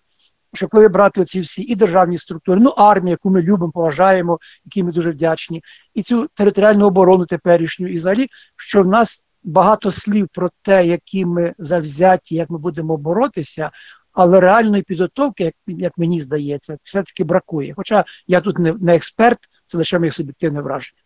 що 0.55 0.69
коли 0.69 0.89
брати 0.89 1.21
оці 1.21 1.41
всі 1.41 1.63
і 1.63 1.75
державні 1.75 2.19
структури, 2.19 2.61
ну 2.61 2.71
армію, 2.71 3.11
яку 3.11 3.31
ми 3.31 3.43
любимо, 3.43 3.73
поважаємо, 3.73 4.39
які 4.65 4.83
ми 4.83 4.93
дуже 4.93 5.11
вдячні, 5.11 5.63
і 5.95 6.03
цю 6.03 6.29
територіальну 6.35 6.87
оборону 6.87 7.27
теперішню, 7.27 7.89
і 7.89 7.97
взагалі, 7.97 8.27
що 8.57 8.83
в 8.83 8.87
нас 8.87 9.25
багато 9.43 9.91
слів 9.91 10.29
про 10.33 10.51
те, 10.63 10.87
які 10.87 11.27
ми 11.27 11.55
завзяті, 11.59 12.35
як 12.35 12.51
ми 12.51 12.59
будемо 12.59 12.97
боротися. 12.97 13.71
Але 14.13 14.41
реальної 14.41 14.83
підготовки, 14.83 15.45
як 15.45 15.55
як 15.67 15.99
мені 15.99 16.21
здається, 16.21 16.79
все-таки 16.83 17.25
бракує. 17.25 17.75
Хоча 17.77 18.05
я 18.27 18.41
тут 18.41 18.59
не, 18.59 18.73
не 18.73 18.95
експерт, 18.95 19.39
це 19.67 19.79
лише 19.79 19.99
моє 19.99 20.11
суб'єктивне 20.11 20.61
враження. 20.61 20.99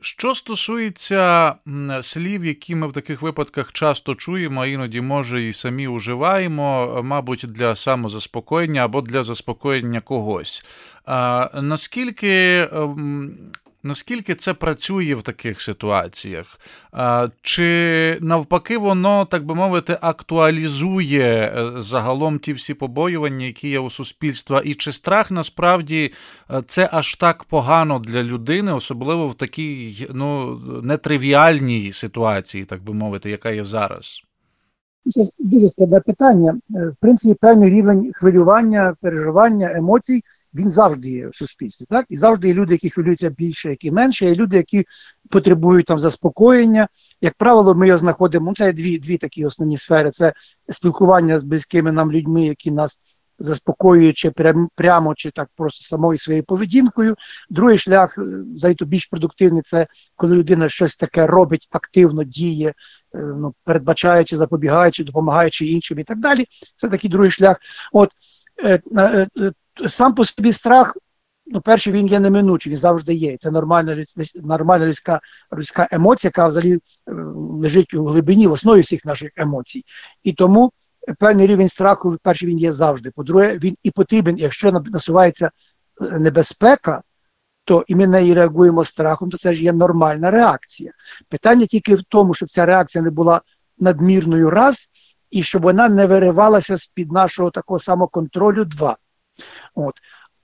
Що 0.00 0.34
стосується 0.34 1.54
слів, 2.02 2.44
які 2.44 2.74
ми 2.74 2.86
в 2.86 2.92
таких 2.92 3.22
випадках 3.22 3.72
часто 3.72 4.14
чуємо, 4.14 4.62
а 4.62 4.66
іноді, 4.66 5.00
може, 5.00 5.42
і 5.42 5.52
самі 5.52 5.88
уживаємо, 5.88 7.00
мабуть, 7.04 7.44
для 7.48 7.76
самозаспокоєння 7.76 8.84
або 8.84 9.00
для 9.00 9.24
заспокоєння 9.24 10.00
когось. 10.00 10.64
А, 11.04 11.50
Наскільки 11.54 12.68
ем, 12.72 13.38
Наскільки 13.86 14.34
це 14.34 14.54
працює 14.54 15.14
в 15.14 15.22
таких 15.22 15.60
ситуаціях? 15.60 16.60
Чи 17.42 18.18
навпаки, 18.20 18.78
воно, 18.78 19.24
так 19.24 19.46
би 19.46 19.54
мовити, 19.54 19.98
актуалізує 20.00 21.24
е, 21.24 21.72
загалом 21.80 22.38
ті 22.38 22.52
всі 22.52 22.74
побоювання, 22.74 23.46
які 23.46 23.68
є 23.68 23.78
у 23.78 23.90
суспільства, 23.90 24.62
і 24.64 24.74
чи 24.74 24.92
страх 24.92 25.30
насправді 25.30 26.12
е, 26.50 26.62
це 26.66 26.88
аж 26.92 27.14
так 27.14 27.44
погано 27.44 27.98
для 27.98 28.22
людини, 28.22 28.72
особливо 28.72 29.28
в 29.28 29.34
такій 29.34 30.06
ну, 30.14 30.60
нетривіальній 30.82 31.92
ситуації, 31.92 32.64
так 32.64 32.82
би 32.82 32.94
мовити, 32.94 33.30
яка 33.30 33.50
є 33.50 33.64
зараз? 33.64 34.22
Це 35.10 35.22
дуже 35.38 35.66
складне 35.66 36.00
питання. 36.00 36.58
Е, 36.74 36.88
в 36.88 36.96
принципі, 37.00 37.36
певний 37.40 37.70
рівень 37.70 38.12
хвилювання, 38.14 38.94
переживання, 39.00 39.72
емоцій 39.74 40.22
він 40.56 40.70
завжди 40.70 41.10
є 41.10 41.28
в 41.28 41.36
суспільстві. 41.36 41.86
Так? 41.88 42.06
І 42.08 42.16
завжди 42.16 42.48
є 42.48 42.54
люди, 42.54 42.74
які 42.74 42.90
хвилюються 42.90 43.30
більше, 43.30 43.70
які 43.70 43.90
менше, 43.90 44.30
і 44.30 44.34
люди, 44.34 44.56
які 44.56 44.84
потребують 45.30 45.86
там 45.86 45.98
заспокоєння. 45.98 46.88
Як 47.20 47.34
правило, 47.34 47.74
ми 47.74 47.86
його 47.86 47.98
знаходимо. 47.98 48.46
Ну, 48.46 48.54
це 48.54 48.72
дві 48.72 48.98
дві 48.98 49.18
такі 49.18 49.46
основні 49.46 49.78
сфери: 49.78 50.10
це 50.10 50.32
спілкування 50.70 51.38
з 51.38 51.44
близькими 51.44 51.92
нам 51.92 52.12
людьми, 52.12 52.46
які 52.46 52.70
нас 52.70 53.00
заспокоюють 53.38 54.16
чи 54.16 54.32
прямо, 54.74 55.14
чи 55.14 55.30
так 55.30 55.48
просто 55.56 55.84
самою 55.84 56.18
своєю 56.18 56.44
поведінкою. 56.44 57.16
Другий 57.50 57.78
шлях, 57.78 58.18
е, 58.18 58.22
взагалі 58.54 58.76
більш 58.80 59.06
продуктивний, 59.06 59.62
це 59.62 59.86
коли 60.16 60.36
людина 60.36 60.68
щось 60.68 60.96
таке 60.96 61.26
робить, 61.26 61.68
активно 61.70 62.24
діє, 62.24 62.68
е, 62.68 62.74
ну, 63.18 63.54
передбачаючи, 63.64 64.36
запобігаючи, 64.36 65.04
допомагаючи 65.04 65.66
іншим 65.66 65.98
і 65.98 66.04
так 66.04 66.20
далі. 66.20 66.46
Це 66.76 66.88
такий 66.88 67.10
другий 67.10 67.30
шлях. 67.30 67.56
От 67.92 68.10
е, 68.64 68.80
сам 69.86 70.14
по 70.14 70.24
собі 70.24 70.52
страх, 70.52 70.96
ну, 71.46 71.60
перший 71.60 71.92
він 71.92 72.06
є 72.06 72.20
неминучий, 72.20 72.70
він 72.70 72.76
завжди 72.76 73.14
є. 73.14 73.36
Це 73.36 73.50
нормальна 73.50 74.04
нормальна 74.42 74.86
людська 74.86 75.20
людська 75.52 75.88
емоція, 75.90 76.28
яка 76.28 76.48
взагалі 76.48 76.74
е, 76.74 76.80
лежить 77.62 77.94
у 77.94 78.04
глибині, 78.04 78.46
в 78.46 78.52
основі 78.52 78.80
всіх 78.80 79.04
наших 79.04 79.30
емоцій. 79.36 79.84
І 80.22 80.32
тому 80.32 80.72
певний 81.18 81.46
рівень 81.46 81.68
страху, 81.68 82.16
перший 82.22 82.48
він 82.48 82.58
є 82.58 82.72
завжди. 82.72 83.10
По-друге, 83.10 83.58
він 83.58 83.76
і 83.82 83.90
потрібен, 83.90 84.38
якщо 84.38 84.72
насувається 84.72 85.50
е, 86.00 86.18
небезпека. 86.18 87.02
То 87.64 87.84
і 87.86 87.94
ми 87.94 88.06
на 88.06 88.12
неї 88.12 88.34
реагуємо 88.34 88.84
страхом, 88.84 89.30
то 89.30 89.38
це 89.38 89.54
ж 89.54 89.64
є 89.64 89.72
нормальна 89.72 90.30
реакція. 90.30 90.92
Питання 91.28 91.66
тільки 91.66 91.94
в 91.94 92.02
тому, 92.08 92.34
щоб 92.34 92.48
ця 92.48 92.66
реакція 92.66 93.04
не 93.04 93.10
була 93.10 93.40
надмірною 93.78 94.50
раз, 94.50 94.90
і 95.30 95.42
щоб 95.42 95.62
вона 95.62 95.88
не 95.88 96.06
виривалася 96.06 96.76
з 96.76 96.86
під 96.86 97.12
нашого 97.12 97.50
такого 97.50 97.78
самоконтролю 97.78 98.64
два. 98.64 98.96
От. 99.74 99.94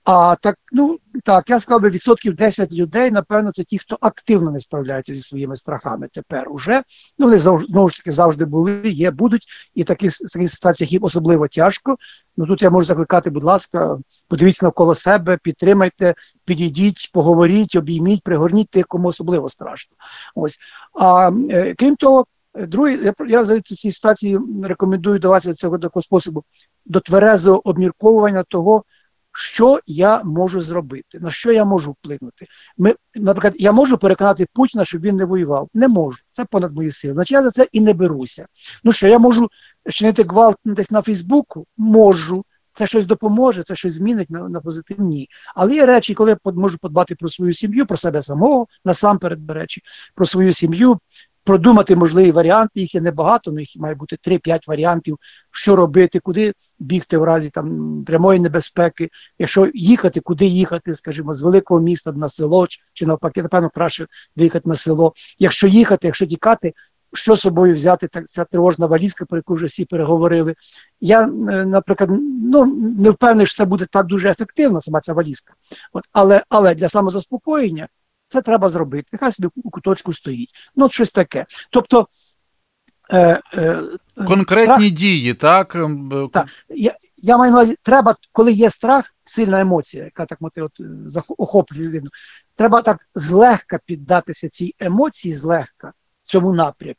А 0.03 0.35
так, 0.35 0.57
ну 0.71 0.99
так, 1.23 1.49
я 1.49 1.59
сказав 1.59 1.81
би, 1.81 1.89
відсотків 1.89 2.35
10 2.35 2.71
людей, 2.71 3.11
напевно, 3.11 3.51
це 3.51 3.63
ті, 3.63 3.77
хто 3.77 3.97
активно 4.01 4.51
не 4.51 4.59
справляється 4.59 5.13
зі 5.13 5.21
своїми 5.21 5.55
страхами 5.55 6.07
тепер 6.13 6.51
уже. 6.51 6.83
Ну, 7.17 7.25
вони 7.25 7.37
знову 7.37 7.89
ж 7.89 7.97
таки 7.97 8.11
завжди 8.11 8.45
були, 8.45 8.81
є, 8.83 9.11
будуть, 9.11 9.47
і 9.75 9.83
такі, 9.83 10.07
в 10.07 10.17
таких 10.33 10.51
ситуаціях 10.51 10.91
їм 10.91 11.03
особливо 11.03 11.47
тяжко. 11.47 11.97
Ну 12.37 12.45
тут 12.45 12.61
я 12.61 12.69
можу 12.69 12.85
закликати, 12.85 13.29
будь 13.29 13.43
ласка, 13.43 13.97
подивіться 14.27 14.65
навколо 14.65 14.95
себе, 14.95 15.37
підтримайте, 15.43 16.15
підійдіть, 16.45 17.09
поговоріть, 17.13 17.75
обійміть, 17.75 18.23
пригорніть 18.23 18.69
тих, 18.69 18.87
кому 18.87 19.07
особливо 19.07 19.49
страшно. 19.49 19.95
Ось. 20.35 20.57
А 20.93 21.31
е, 21.49 21.75
крім 21.77 21.95
того, 21.95 22.25
Другий, 22.55 22.99
я 23.03 23.13
я 23.27 23.41
в 23.41 23.61
цій 23.61 23.91
ситуації 23.91 24.39
рекомендую 24.63 25.19
даватися 25.19 25.53
цього 25.53 25.79
такого 25.79 26.03
способу 26.03 26.43
до 26.85 26.99
тверезого 26.99 27.67
обмірковування 27.67 28.43
того, 28.43 28.83
що 29.35 29.79
я 29.85 30.23
можу 30.23 30.61
зробити, 30.61 31.19
на 31.19 31.31
що 31.31 31.51
я 31.51 31.65
можу 31.65 31.91
вплинути. 31.91 32.47
Ми, 32.77 32.95
Наприклад, 33.15 33.53
я 33.57 33.71
можу 33.71 33.97
переконати 33.97 34.47
Путіна, 34.53 34.85
щоб 34.85 35.01
він 35.01 35.15
не 35.15 35.25
воював. 35.25 35.69
Не 35.73 35.87
можу. 35.87 36.17
Це 36.31 36.45
понад 36.45 36.75
мої 36.75 36.91
сили. 36.91 37.13
Значить, 37.13 37.31
я 37.31 37.43
за 37.43 37.51
це 37.51 37.67
і 37.71 37.81
не 37.81 37.93
беруся. 37.93 38.47
Ну 38.83 38.91
що, 38.91 39.07
я 39.07 39.19
можу 39.19 39.49
чинити 39.89 40.23
гвалт 40.23 40.57
десь 40.65 40.91
на 40.91 41.01
Фейсбуку? 41.01 41.65
Можу. 41.77 42.45
Це 42.73 42.87
щось 42.87 43.05
допоможе, 43.05 43.63
це 43.63 43.75
щось 43.75 43.93
змінить 43.93 44.29
на 44.29 44.49
на 44.49 44.61
позитивні. 44.61 45.29
Але 45.55 45.75
є 45.75 45.85
речі, 45.85 46.13
коли 46.13 46.37
я 46.45 46.51
можу 46.51 46.77
подбати 46.77 47.15
про 47.15 47.29
свою 47.29 47.53
сім'ю, 47.53 47.85
про 47.85 47.97
себе 47.97 48.21
самого, 48.21 48.67
насамперед, 48.85 49.49
речі, 49.49 49.81
про 50.15 50.25
свою 50.25 50.53
сім'ю, 50.53 50.99
продумати 51.43 51.95
можливі 51.95 52.31
варіанти, 52.31 52.79
їх 52.79 52.95
є 52.95 53.01
небагато, 53.01 53.51
але 53.51 53.59
їх 53.59 53.69
має 53.77 53.95
бути 53.95 54.17
3-5 54.27 54.59
варіантів, 54.67 55.17
що 55.51 55.75
робити, 55.75 56.19
куди 56.19 56.53
бігти 56.79 57.17
в 57.17 57.23
разі 57.23 57.49
там 57.49 58.03
прямої 58.07 58.39
небезпеки. 58.39 59.09
Якщо 59.39 59.71
їхати, 59.73 60.19
куди 60.19 60.45
їхати, 60.45 60.93
скажімо, 60.93 61.33
з 61.33 61.41
великого 61.41 61.79
міста 61.79 62.11
на 62.11 62.29
село, 62.29 62.67
чи 62.93 63.05
навпаки, 63.05 63.43
напевно, 63.43 63.69
краще 63.69 64.07
виїхати 64.35 64.69
на 64.69 64.75
село. 64.75 65.13
Якщо 65.39 65.67
їхати, 65.67 66.07
якщо 66.07 66.25
тікати, 66.25 66.73
що 67.13 67.35
з 67.35 67.39
собою 67.39 67.73
взяти, 67.73 68.07
так 68.07 68.27
ця 68.27 68.45
тривожна 68.45 68.85
валізка, 68.85 69.25
про 69.25 69.37
яку 69.37 69.53
вже 69.53 69.65
всі 69.65 69.85
переговорили. 69.85 70.55
Я, 71.01 71.27
наприклад, 71.27 72.09
ну 72.43 72.65
не 72.97 73.09
впевнений, 73.09 73.45
що 73.45 73.55
це 73.55 73.65
буде 73.65 73.87
так 73.91 74.05
дуже 74.05 74.29
ефективно, 74.29 74.81
сама 74.81 75.01
ця 75.01 75.13
валізка. 75.13 75.53
От, 75.93 76.03
Але 76.11 76.43
але 76.49 76.75
для 76.75 76.89
самозаспокоєння 76.89 77.87
це 78.33 78.41
треба 78.41 78.69
зробити. 78.69 79.09
Нехай 79.11 79.31
собі 79.31 79.49
у 79.55 79.69
куточку 79.69 80.13
стоїть. 80.13 80.49
Ну, 80.75 80.85
от 80.85 80.93
щось 80.93 81.11
таке. 81.11 81.45
Тобто. 81.69 82.07
Е, 83.09 83.41
е, 83.53 83.83
Конкретні 84.27 84.63
страх, 84.63 84.91
дії, 84.91 85.33
так? 85.33 85.77
Так. 86.33 86.47
Я, 86.69 86.95
я 87.17 87.37
маю 87.37 87.51
на 87.51 87.57
увазі, 87.57 87.75
треба, 87.83 88.15
коли 88.31 88.51
є 88.51 88.69
страх, 88.69 89.15
сильна 89.25 89.59
емоція, 89.59 90.03
яка 90.03 90.25
так 90.25 90.41
мати, 90.41 90.61
от, 90.61 90.71
охоплює 91.37 91.85
людину, 91.85 92.09
треба 92.55 92.81
так 92.81 92.97
злегка 93.15 93.79
піддатися 93.85 94.49
цій 94.49 94.75
емоції, 94.79 95.35
злегка 95.35 95.93
цьому 96.25 96.53
напрямі, 96.53 96.95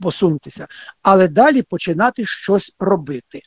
посунутися, 0.00 0.66
але 1.02 1.28
далі 1.28 1.62
починати 1.62 2.24
щось 2.26 2.74
робити. 2.78 3.40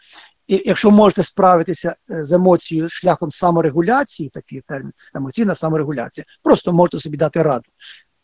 І 0.51 0.63
якщо 0.65 0.91
можете 0.91 1.23
справитися 1.23 1.95
е, 2.11 2.23
з 2.23 2.31
емоцією 2.31 2.89
шляхом 2.89 3.31
саморегуляції, 3.31 4.29
такий 4.29 4.61
термін, 4.61 4.93
емоційна 5.13 5.55
саморегуляція, 5.55 6.25
просто 6.43 6.73
можете 6.73 6.99
собі 6.99 7.17
дати 7.17 7.43
раду. 7.43 7.69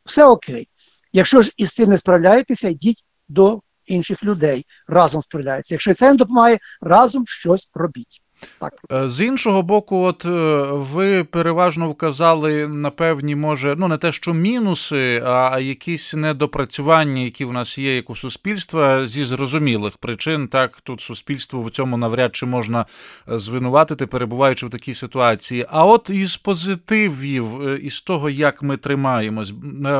Все 0.05 0.25
окей. 0.25 0.69
Якщо 1.13 1.41
ж 1.41 1.51
із 1.57 1.71
цим 1.71 1.89
не 1.89 1.97
справляєтеся, 1.97 2.69
йдіть 2.69 3.05
до 3.27 3.61
інших 3.85 4.23
людей 4.23 4.65
разом 4.87 5.21
справляються. 5.21 5.75
Якщо 5.75 5.93
це 5.93 6.11
не 6.11 6.17
допомагає, 6.17 6.59
разом 6.81 7.23
щось 7.27 7.69
робіть. 7.73 8.21
Так. 8.59 8.73
Е, 8.91 9.09
з 9.09 9.25
іншого 9.25 9.61
боку, 9.61 10.03
от 10.03 10.25
е, 10.25 10.29
ви 10.71 11.23
переважно 11.23 11.89
вказали 11.89 12.67
на 12.67 12.89
певні, 12.89 13.35
може, 13.35 13.75
ну 13.77 13.87
не 13.87 13.97
те, 13.97 14.11
що 14.11 14.33
мінуси, 14.33 15.23
а 15.25 15.59
якісь 15.59 16.13
недопрацювання, 16.13 17.21
які 17.21 17.45
в 17.45 17.53
нас 17.53 17.77
є, 17.77 17.95
як 17.95 18.09
у 18.09 18.15
суспільства, 18.15 19.07
зі 19.07 19.25
зрозумілих 19.25 19.97
причин. 19.97 20.47
Так, 20.47 20.81
тут 20.81 21.01
суспільство 21.01 21.61
в 21.61 21.71
цьому 21.71 21.97
навряд 21.97 22.35
чи 22.35 22.45
можна 22.45 22.85
е, 23.31 23.39
звинуватити, 23.39 24.07
перебуваючи 24.07 24.65
в 24.65 24.69
такій 24.69 24.93
ситуації. 24.93 25.65
А 25.69 25.85
от 25.85 26.09
із 26.09 26.37
позитивів, 26.37 27.61
із 27.85 28.01
того, 28.01 28.29
як 28.29 28.61
ми 28.61 28.77
тримаємось, 28.77 29.51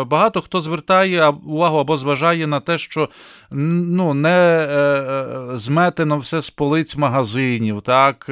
багато 0.05 0.41
хто 0.41 0.61
звертає 0.61 1.27
увагу 1.29 1.77
або 1.77 1.97
зважає 1.97 2.47
на 2.47 2.59
те, 2.59 2.77
що 2.77 3.09
ну 3.51 4.13
не 4.13 4.67
зметено 5.53 6.17
все 6.17 6.41
з 6.41 6.49
полиць 6.49 6.95
магазинів, 6.95 7.81
так 7.81 8.26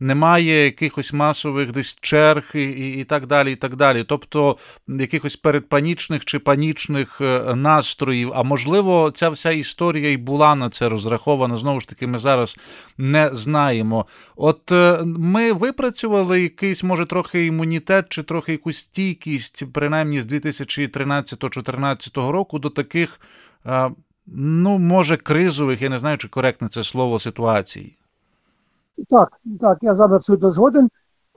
немає 0.00 0.64
якихось 0.64 1.12
масових 1.12 1.72
десь 1.72 1.98
черг 2.00 2.50
і, 2.54 2.64
і, 2.64 3.00
і 3.00 3.04
так 3.04 3.26
далі. 3.26 3.52
і 3.52 3.56
так 3.56 3.76
далі. 3.76 4.04
Тобто 4.04 4.56
якихось 4.88 5.36
передпанічних 5.36 6.24
чи 6.24 6.38
панічних 6.38 7.20
е, 7.20 7.54
настроїв. 7.54 8.32
А 8.34 8.42
можливо, 8.42 9.10
ця 9.14 9.28
вся 9.28 9.50
історія 9.50 10.10
і 10.10 10.16
була 10.16 10.54
на 10.54 10.70
це 10.70 10.88
розрахована. 10.88 11.56
Знову 11.56 11.80
ж 11.80 11.88
таки, 11.88 12.06
ми 12.06 12.18
зараз 12.18 12.56
не 12.98 13.30
знаємо. 13.32 14.06
От 14.36 14.72
е, 14.72 15.02
ми 15.04 15.52
випрацювали 15.52 16.42
якийсь, 16.42 16.82
може, 16.82 17.06
трохи 17.06 17.46
імунітет 17.46 18.06
чи 18.08 18.22
трохи 18.22 18.52
якусь 18.52 18.78
стійкість, 18.78 19.64
принаймні 19.72 20.22
з 20.22 20.26
2013-2014 20.26 22.30
року, 22.30 22.58
до 22.58 22.70
таких. 22.70 23.20
Е, 23.66 23.90
ну, 24.26 24.78
може, 24.78 25.16
кризових, 25.16 25.82
я 25.82 25.88
не 25.88 25.98
знаю, 25.98 26.18
чи 26.18 26.28
коректне 26.28 26.68
це 26.68 26.84
слово 26.84 27.18
ситуацій. 27.18 27.96
Так, 29.08 29.40
так, 29.60 29.78
я 29.82 29.94
з 29.94 29.98
вами 29.98 30.16
абсолютно 30.16 30.50
згоден, 30.50 30.90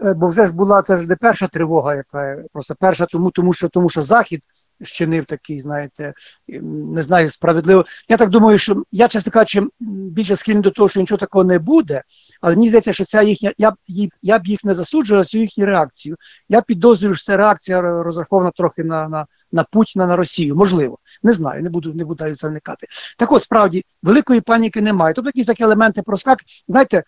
е, 0.04 0.14
бо 0.14 0.28
вже 0.28 0.46
ж 0.46 0.54
була 0.54 0.82
це 0.82 0.98
ж 0.98 1.08
не 1.08 1.16
перша 1.16 1.48
тривога, 1.48 1.96
яка 1.96 2.44
просто 2.54 2.76
перша, 2.80 3.06
тому 3.06 3.32
тому 3.32 3.54
що 3.54 3.70
тому 3.70 3.90
що 3.90 4.02
Захід 4.02 4.44
щинив 4.82 5.26
такий, 5.26 5.60
знаєте, 5.60 6.14
не 6.62 7.02
знаю, 7.02 7.30
справедливо. 7.30 7.86
Я 8.10 8.18
так 8.18 8.30
думаю, 8.30 8.58
що 8.58 8.84
я, 8.92 9.08
чесно 9.08 9.32
кажучи, 9.32 9.68
більше 9.80 10.36
схильний 10.36 10.64
до 10.64 10.72
того, 10.72 10.90
що 10.90 11.00
нічого 11.00 11.20
такого 11.20 11.44
не 11.44 11.60
буде, 11.60 12.02
але 12.42 12.56
мені 12.56 12.70
здається, 12.70 12.94
що 12.94 13.06
ця 13.06 13.22
їхня, 13.22 13.54
я 13.58 13.72
б 13.72 13.76
я 14.22 14.40
б 14.40 14.48
їх 14.48 14.64
не 14.64 14.74
засуджував 14.74 15.26
цю 15.26 15.38
їхню 15.38 15.66
реакцію. 15.66 16.16
Я 16.50 16.62
підозрюю, 16.62 17.16
що 17.16 17.26
ця 17.26 17.38
реакція 17.38 17.82
розрахована 17.82 18.52
трохи 18.52 18.84
на 18.84 19.10
на, 19.10 19.26
на 19.52 19.64
Путіна, 19.64 20.08
на 20.08 20.16
Росію. 20.16 20.56
Можливо, 20.56 20.98
не 21.24 21.32
знаю, 21.32 21.64
не 21.64 21.70
буду 21.70 21.94
не 21.94 22.06
буду 22.06 22.36
це 22.36 22.48
вникати. 22.48 22.88
Так 23.18 23.32
от 23.32 23.44
справді 23.44 23.86
великої 24.04 24.42
паніки 24.42 24.82
немає. 24.82 25.14
Тобто 25.14 25.30
якісь 25.30 25.46
такі 25.46 25.64
елементи 25.64 26.02
проскак. 26.02 26.40
Знаєте, 26.68 27.04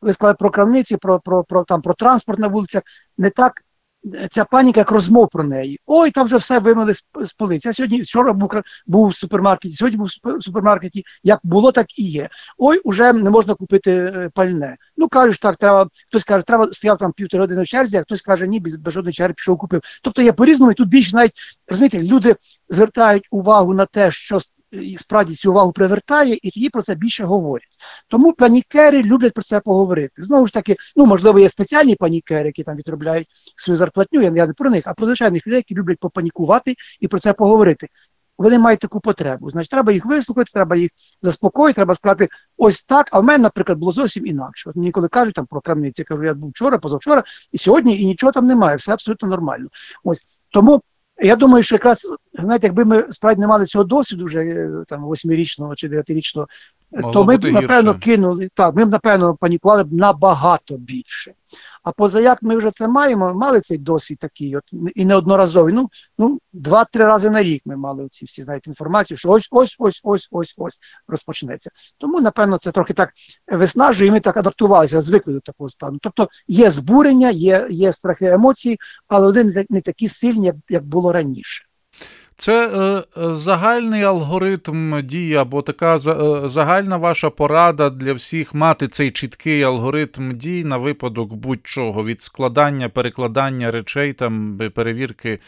ви 0.00 0.12
сказали 0.12 0.34
про 0.34 0.50
крамниці, 0.50 0.96
про 0.96 1.20
про, 1.20 1.44
про, 1.44 1.64
там, 1.64 1.82
про 1.82 1.94
транспорт 1.94 2.38
на 2.38 2.48
вулицях, 2.48 2.82
не 3.18 3.30
так 3.30 3.52
ця 4.30 4.44
паніка, 4.44 4.80
як 4.80 4.90
розмов 4.90 5.28
про 5.28 5.44
неї. 5.44 5.80
Ой, 5.86 6.10
там 6.10 6.26
вже 6.26 6.36
все 6.36 6.58
вимили 6.58 6.94
з, 6.94 7.04
з 7.22 7.32
полиці. 7.32 7.68
Я 7.68 7.72
сьогодні 7.72 8.02
вчора 8.02 8.32
був 8.32 8.50
був 8.86 9.08
в 9.08 9.14
супермаркеті, 9.14 9.76
сьогодні 9.76 9.98
був 9.98 10.08
в 10.24 10.42
супермаркеті. 10.42 11.04
Як 11.22 11.40
було, 11.42 11.72
так 11.72 11.98
і 11.98 12.04
є. 12.04 12.28
Ой, 12.58 12.78
уже 12.78 13.12
не 13.12 13.30
можна 13.30 13.54
купити 13.54 13.90
е, 13.92 14.30
пальне. 14.34 14.76
Ну 14.96 15.08
кажуть, 15.08 15.40
так, 15.40 15.56
треба, 15.56 15.88
хтось 16.08 16.24
каже, 16.24 16.44
треба 16.46 16.68
стояв 16.72 16.98
там 16.98 17.12
півтори 17.12 17.42
години 17.42 17.62
в 17.62 17.66
черзі, 17.66 17.96
а 17.96 18.02
хтось 18.02 18.22
каже, 18.22 18.46
ні, 18.48 18.60
без, 18.60 18.76
без 18.76 18.92
жодної 18.94 19.12
черги 19.12 19.34
пішов 19.34 19.58
купив. 19.58 19.80
Тобто 20.02 20.22
я 20.22 20.32
по-різному, 20.32 20.72
і 20.72 20.74
тут 20.74 20.88
більше 20.88 21.16
навіть 21.16 21.32
розумієте, 21.68 22.02
люди 22.02 22.36
звертають 22.68 23.28
увагу 23.30 23.74
на 23.74 23.86
те, 23.86 24.10
що 24.10 24.38
справді 24.98 25.34
цю 25.34 25.50
увагу 25.50 25.72
привертає, 25.72 26.38
і 26.42 26.50
тоді 26.50 26.70
про 26.70 26.82
це 26.82 26.94
більше 26.94 27.24
говорять. 27.24 27.68
Тому 28.08 28.32
панікери 28.32 29.02
люблять 29.02 29.32
про 29.32 29.42
це 29.42 29.60
поговорити. 29.60 30.22
Знову 30.22 30.46
ж 30.46 30.52
таки, 30.52 30.76
ну 30.96 31.06
можливо, 31.06 31.38
є 31.38 31.48
спеціальні 31.48 31.94
панікери, 31.94 32.46
які 32.46 32.64
там 32.64 32.76
відробляють 32.76 33.28
свою 33.56 33.76
зарплатню. 33.76 34.22
Я 34.22 34.30
не 34.30 34.52
про 34.52 34.70
них, 34.70 34.84
а 34.86 34.94
про 34.94 35.06
звичайних 35.06 35.46
людей, 35.46 35.56
які 35.56 35.74
люблять 35.74 35.98
попанікувати 35.98 36.74
і 37.00 37.08
про 37.08 37.18
це 37.18 37.32
поговорити. 37.32 37.88
Вони 38.38 38.58
мають 38.58 38.80
таку 38.80 39.00
потребу. 39.00 39.50
Значить, 39.50 39.70
треба 39.70 39.92
їх 39.92 40.06
вислухати, 40.06 40.50
треба 40.52 40.76
їх 40.76 40.90
заспокоїти, 41.22 41.74
треба 41.74 41.94
сказати, 41.94 42.28
ось 42.56 42.82
так. 42.82 43.08
А 43.10 43.20
в 43.20 43.24
мене, 43.24 43.42
наприклад, 43.42 43.78
було 43.78 43.92
зовсім 43.92 44.26
інакше. 44.26 44.70
От 44.70 44.76
мені 44.76 44.90
коли 44.90 45.08
кажуть 45.08 45.34
там 45.34 45.46
про 45.46 45.60
крамниці, 45.60 46.04
кажу, 46.04 46.24
я 46.24 46.34
був 46.34 46.50
вчора, 46.50 46.78
позавчора, 46.78 47.24
і 47.52 47.58
сьогодні, 47.58 48.00
і 48.00 48.06
нічого 48.06 48.32
там 48.32 48.46
немає, 48.46 48.76
все 48.76 48.92
абсолютно 48.92 49.28
нормально. 49.28 49.68
Ось 50.04 50.24
тому 50.50 50.82
я 51.22 51.36
думаю, 51.36 51.62
що 51.62 51.74
якраз 51.74 52.08
знаєте, 52.34 52.66
якби 52.66 52.84
ми 52.84 53.06
справді 53.10 53.40
не 53.40 53.46
мали 53.46 53.66
цього 53.66 53.84
досвіду 53.84 54.24
вже 54.24 54.40
е, 54.40 54.70
там 54.88 55.04
восьмирічного 55.04 55.74
чи 55.74 55.88
дев'ятирічного, 55.88 56.48
то 57.12 57.24
ми 57.24 57.36
б 57.36 57.44
напевно 57.44 57.92
гірше. 57.92 58.04
кинули 58.04 58.48
так. 58.54 58.74
Ми 58.74 58.84
б 58.84 58.90
напевно 58.90 59.36
панікували 59.36 59.84
б 59.84 59.92
набагато 59.92 60.76
більше. 60.76 61.34
А 61.82 61.92
поза 61.92 62.20
як 62.20 62.42
ми 62.42 62.56
вже 62.56 62.70
це 62.70 62.88
маємо, 62.88 63.34
мали 63.34 63.60
цей 63.60 63.78
досвід 63.78 64.18
такий, 64.18 64.56
от 64.56 64.62
і 64.94 65.04
неодноразовий. 65.04 65.74
Ну 65.74 65.88
ну 66.18 66.38
два-три 66.52 67.04
рази 67.04 67.30
на 67.30 67.42
рік 67.42 67.62
ми 67.64 67.76
мали 67.76 68.08
ці 68.10 68.24
всі 68.24 68.42
знаєте, 68.42 68.70
інформацію, 68.70 69.18
що 69.18 69.30
ось 69.30 69.48
ось 69.50 69.76
ось 69.78 70.00
ось 70.02 70.28
ось 70.30 70.54
ось 70.56 70.78
розпочнеться. 71.08 71.70
Тому, 71.98 72.20
напевно, 72.20 72.58
це 72.58 72.72
трохи 72.72 72.94
так 72.94 73.10
виснажує, 73.52 74.08
і 74.08 74.12
ми 74.12 74.20
так 74.20 74.36
адаптувалися, 74.36 75.00
звикли 75.00 75.32
до 75.32 75.40
такого 75.40 75.68
стану. 75.68 75.98
Тобто 76.02 76.28
є 76.48 76.70
збурення, 76.70 77.30
є 77.30 77.66
є 77.70 77.92
страхи 77.92 78.26
емоції, 78.26 78.78
але 79.08 79.26
вони 79.26 79.66
не 79.70 79.80
такі 79.80 80.08
сильні, 80.08 80.46
як, 80.46 80.56
як 80.68 80.84
було 80.84 81.12
раніше. 81.12 81.64
Це 82.36 82.68
е, 82.68 83.22
е, 83.22 83.36
загальний 83.36 84.02
алгоритм 84.02 85.02
дії, 85.02 85.34
або 85.34 85.62
така 85.62 85.96
е, 85.96 85.98
загальна 86.48 86.96
ваша 86.96 87.30
порада 87.30 87.90
для 87.90 88.12
всіх 88.12 88.54
мати 88.54 88.88
цей 88.88 89.10
чіткий 89.10 89.62
алгоритм 89.62 90.32
дій 90.36 90.64
на 90.64 90.76
випадок 90.76 91.34
будь-чого 91.34 92.04
від 92.04 92.22
складання, 92.22 92.88
перекладання 92.88 93.70
речей, 93.70 94.12
там 94.12 94.60
перевірки 94.74 95.38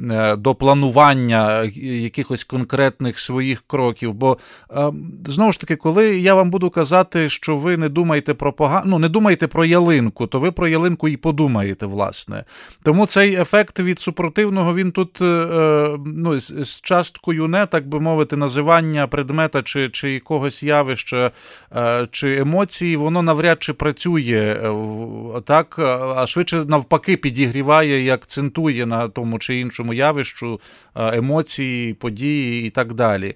е, 0.00 0.36
до 0.36 0.54
планування 0.54 1.62
якихось 1.82 2.44
конкретних 2.44 3.18
своїх 3.18 3.62
кроків. 3.66 4.14
Бо 4.14 4.38
е, 4.70 4.92
знову 5.26 5.52
ж 5.52 5.60
таки, 5.60 5.76
коли 5.76 6.18
я 6.18 6.34
вам 6.34 6.50
буду 6.50 6.70
казати, 6.70 7.28
що 7.28 7.56
ви 7.56 7.76
не 7.76 7.88
думаєте 7.88 8.34
про 8.34 8.52
погано, 8.52 8.82
ну 8.86 8.98
не 8.98 9.08
думаєте 9.08 9.46
про 9.46 9.64
ялинку, 9.64 10.26
то 10.26 10.40
ви 10.40 10.52
про 10.52 10.68
ялинку 10.68 11.08
і 11.08 11.16
подумаєте, 11.16 11.86
власне. 11.86 12.44
Тому 12.82 13.06
цей 13.06 13.34
ефект 13.34 13.80
від 13.80 14.00
супротивного 14.00 14.74
він 14.74 14.92
тут. 14.92 15.22
Е, 15.22 15.98
ну, 16.32 16.40
з, 16.40 16.64
з 16.64 16.80
часткою 16.80 17.48
не, 17.48 17.66
так 17.66 17.88
би 17.88 18.00
мовити, 18.00 18.36
називання 18.36 19.06
предмета 19.06 19.62
чи 19.62 19.88
чи 19.88 20.12
якогось 20.12 20.62
явища 20.62 21.30
е, 21.76 22.06
чи 22.10 22.36
емоції, 22.36 22.96
воно 22.96 23.22
навряд 23.22 23.62
чи 23.62 23.72
працює 23.72 24.60
е, 24.62 25.40
так, 25.40 25.78
а 26.16 26.26
швидше 26.26 26.64
навпаки 26.64 27.16
підігріває 27.16 28.04
і 28.04 28.10
акцентує 28.10 28.86
на 28.86 29.08
тому 29.08 29.38
чи 29.38 29.60
іншому 29.60 29.94
явищу 29.94 30.60
е, 30.94 31.16
емоції, 31.16 31.94
події 31.94 32.66
і 32.66 32.70
так 32.70 32.92
далі. 32.92 33.34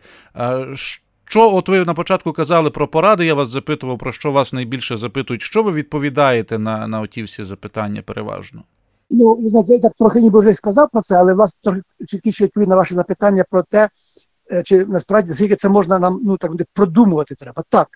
Що, 1.24 1.55
от 1.55 1.68
ви 1.68 1.84
на 1.84 1.94
початку 1.94 2.32
казали 2.32 2.70
про 2.70 2.88
поради, 2.88 3.26
я 3.26 3.34
вас 3.34 3.49
запитував, 3.49 3.99
про 3.99 4.12
що 4.12 4.32
вас 4.32 4.53
найбільше 4.53 4.97
запитують. 4.97 5.42
Що 5.42 5.62
ви 5.62 5.72
відповідаєте 5.72 6.59
на 6.59 6.88
на 6.88 7.01
оті 7.01 7.22
всі 7.22 7.44
запитання 7.44 8.03
переважно? 8.03 8.62
Ну, 9.11 9.35
ви 9.35 9.49
знаєте, 9.49 9.73
я 9.73 9.79
так 9.79 9.93
трохи 9.99 10.21
ніби 10.21 10.41
вже 10.41 10.53
сказав 10.53 10.89
про 10.93 11.01
це, 11.01 11.17
але 11.17 11.35
власне 11.35 11.61
трохи 11.63 11.83
чіткіше 12.07 12.45
відповів 12.45 12.69
на 12.69 12.77
ваше 12.77 12.95
запитання 12.95 13.45
про 13.51 13.63
те, 13.63 13.89
е, 14.53 14.63
чи 14.63 14.87
насправді 14.87 15.35
скільки 15.35 15.57
це 15.57 15.69
можна 15.69 15.99
нам 15.99 16.21
ну 16.25 16.37
так 16.37 16.51
продумувати 16.75 17.35
треба. 17.35 17.63
Так, 17.69 17.89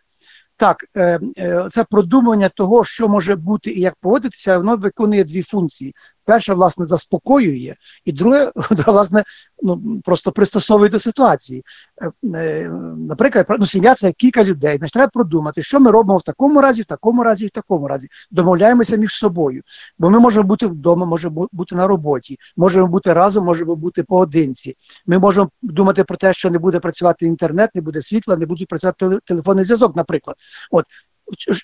так, 0.56 0.84
е, 0.96 1.20
е, 1.38 1.68
це 1.70 1.84
продумування 1.84 2.48
того, 2.48 2.84
що 2.84 3.08
може 3.08 3.36
бути 3.36 3.70
і 3.70 3.80
як 3.80 3.94
поводитися, 4.00 4.58
воно 4.58 4.76
виконує 4.76 5.24
дві 5.24 5.42
функції. 5.42 5.94
Перше, 6.30 6.54
власне, 6.54 6.86
заспокоює, 6.86 7.74
і 8.04 8.12
друге, 8.20 8.52
власне, 8.86 9.24
ну 9.62 10.00
просто 10.04 10.32
пристосовує 10.32 10.90
до 10.90 10.98
ситуації. 10.98 11.64
Е, 12.02 12.12
е, 12.38 12.70
наприклад, 13.08 13.46
ну, 13.58 13.66
сім'я 13.66 13.94
це 13.94 14.12
кілька 14.12 14.44
людей. 14.44 14.78
Значить, 14.78 14.92
треба 14.92 15.10
продумати, 15.14 15.62
що 15.62 15.80
ми 15.80 15.90
робимо 15.90 16.18
в 16.18 16.22
такому 16.22 16.60
разі, 16.60 16.82
в 16.82 16.84
такому 16.84 17.22
разі, 17.22 17.46
в 17.46 17.50
такому 17.50 17.88
разі. 17.88 18.08
Домовляємося 18.30 18.96
між 18.96 19.14
собою. 19.14 19.62
Бо 19.98 20.10
ми 20.10 20.20
можемо 20.20 20.46
бути 20.46 20.66
вдома, 20.66 21.06
можемо 21.06 21.48
бути 21.52 21.74
на 21.74 21.86
роботі, 21.86 22.38
можемо 22.56 22.86
бути 22.86 23.12
разом, 23.12 23.44
можемо 23.44 23.76
бути 23.76 24.02
поодинці. 24.02 24.76
Ми 25.06 25.18
можемо 25.18 25.50
думати 25.62 26.04
про 26.04 26.16
те, 26.16 26.32
що 26.32 26.50
не 26.50 26.58
буде 26.58 26.80
працювати 26.80 27.26
інтернет, 27.26 27.70
не 27.74 27.80
буде 27.80 28.02
світла, 28.02 28.36
не 28.36 28.46
буде 28.46 28.64
працювати 28.68 29.18
телефонний 29.24 29.64
зв'язок, 29.64 29.96
наприклад. 29.96 30.36
От 30.70 30.84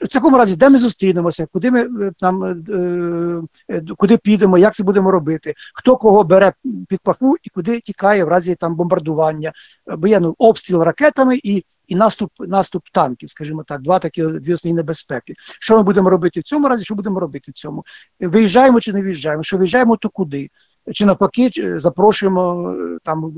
в 0.02 0.08
цьому 0.08 0.38
разі, 0.38 0.56
де 0.56 0.68
ми 0.68 0.78
зустрінемося, 0.78 1.46
куди 1.52 1.70
ми 1.70 1.80
е, 1.80 2.12
там 2.18 2.44
е, 2.44 3.74
е, 3.74 3.82
куди 3.96 4.16
підемо, 4.16 4.58
як 4.58 4.74
це 4.74 4.84
будемо 4.84 5.10
робити, 5.10 5.54
хто 5.74 5.96
кого 5.96 6.24
бере 6.24 6.52
під 6.88 7.00
паху 7.00 7.36
і 7.42 7.50
куди 7.50 7.80
тікає 7.80 8.24
в 8.24 8.28
разі 8.28 8.54
там 8.54 8.74
бомбардування, 8.74 9.52
бо 9.98 10.08
ну, 10.08 10.34
обстріл 10.38 10.82
ракетами 10.82 11.40
і 11.42 11.64
і 11.88 11.94
наступ 11.94 12.30
наступ 12.38 12.82
танків, 12.92 13.30
скажімо 13.30 13.64
так, 13.66 13.82
два 13.82 13.98
такі 13.98 14.22
дві 14.22 14.52
основні 14.52 14.76
небезпеки. 14.76 15.34
Що 15.60 15.76
ми 15.76 15.82
будемо 15.82 16.10
робити 16.10 16.40
в 16.40 16.42
цьому 16.42 16.68
разі? 16.68 16.84
Що 16.84 16.94
будемо 16.94 17.20
робити 17.20 17.50
в 17.50 17.54
цьому? 17.54 17.84
Виїжджаємо 18.20 18.80
чи 18.80 18.92
не 18.92 19.02
виїжджаємо? 19.02 19.42
Що 19.42 19.56
виїжджаємо, 19.56 19.96
то 19.96 20.08
куди? 20.08 20.50
Чи 20.92 21.06
навпаки, 21.06 21.50
запрошуємо 21.78 22.74
там 23.04 23.34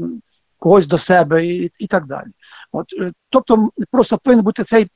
когось 0.59 0.87
до 0.87 0.99
себе 0.99 1.47
і 1.47 1.73
і 1.79 1.87
так 1.87 2.07
далі. 2.07 2.29
От, 2.73 2.87
Тобто, 3.31 3.71
просто 3.91 4.19
повинен 4.19 4.45
бути 4.45 4.65
цей 4.65 4.89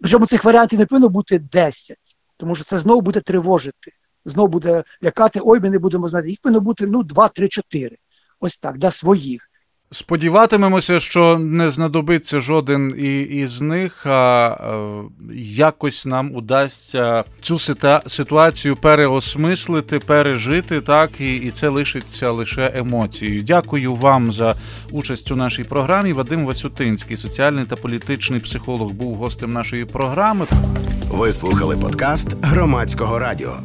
причому 0.00 0.26
цих 0.26 0.44
варіантів 0.44 0.78
не 0.78 0.86
повинно 0.86 1.08
бути 1.08 1.38
10, 1.38 1.96
тому 2.36 2.54
що 2.54 2.64
це 2.64 2.78
знову 2.78 3.00
буде 3.00 3.20
тривожити, 3.20 3.92
знову 4.24 4.48
буде 4.48 4.84
лякати, 5.04 5.40
ой, 5.42 5.60
ми 5.60 5.70
не 5.70 5.78
будемо 5.78 6.08
знати. 6.08 6.30
Їх 6.30 6.40
повинно 6.42 6.60
бути 6.60 6.86
ну, 6.86 7.02
2, 7.02 7.28
3, 7.28 7.48
4. 7.48 7.96
Ось 8.40 8.58
так, 8.58 8.78
для 8.78 8.90
своїх. 8.90 9.51
Сподіватимемося, 9.92 10.98
що 10.98 11.38
не 11.38 11.70
знадобиться 11.70 12.40
жоден 12.40 12.94
із 13.30 13.60
них, 13.60 14.06
а 14.06 14.48
е, 14.48 15.34
якось 15.34 16.06
нам 16.06 16.34
удасться 16.34 17.24
цю 17.40 17.58
ситуацію 18.06 18.76
переосмислити, 18.76 19.98
пережити, 19.98 20.80
так 20.80 21.10
і 21.20 21.34
і 21.36 21.50
це 21.50 21.68
лишиться 21.68 22.30
лише 22.30 22.72
емоцією. 22.74 23.42
Дякую 23.42 23.94
вам 23.94 24.32
за 24.32 24.54
участь 24.90 25.30
у 25.30 25.36
нашій 25.36 25.64
програмі. 25.64 26.12
Вадим 26.12 26.46
Васютинський, 26.46 27.16
соціальний 27.16 27.64
та 27.64 27.76
політичний 27.76 28.40
психолог, 28.40 28.92
був 28.92 29.16
гостем 29.16 29.52
нашої 29.52 29.84
програми. 29.84 30.46
Ви 31.10 31.32
слухали 31.32 31.76
подкаст 31.76 32.36
громадського 32.42 33.18
радіо. 33.18 33.56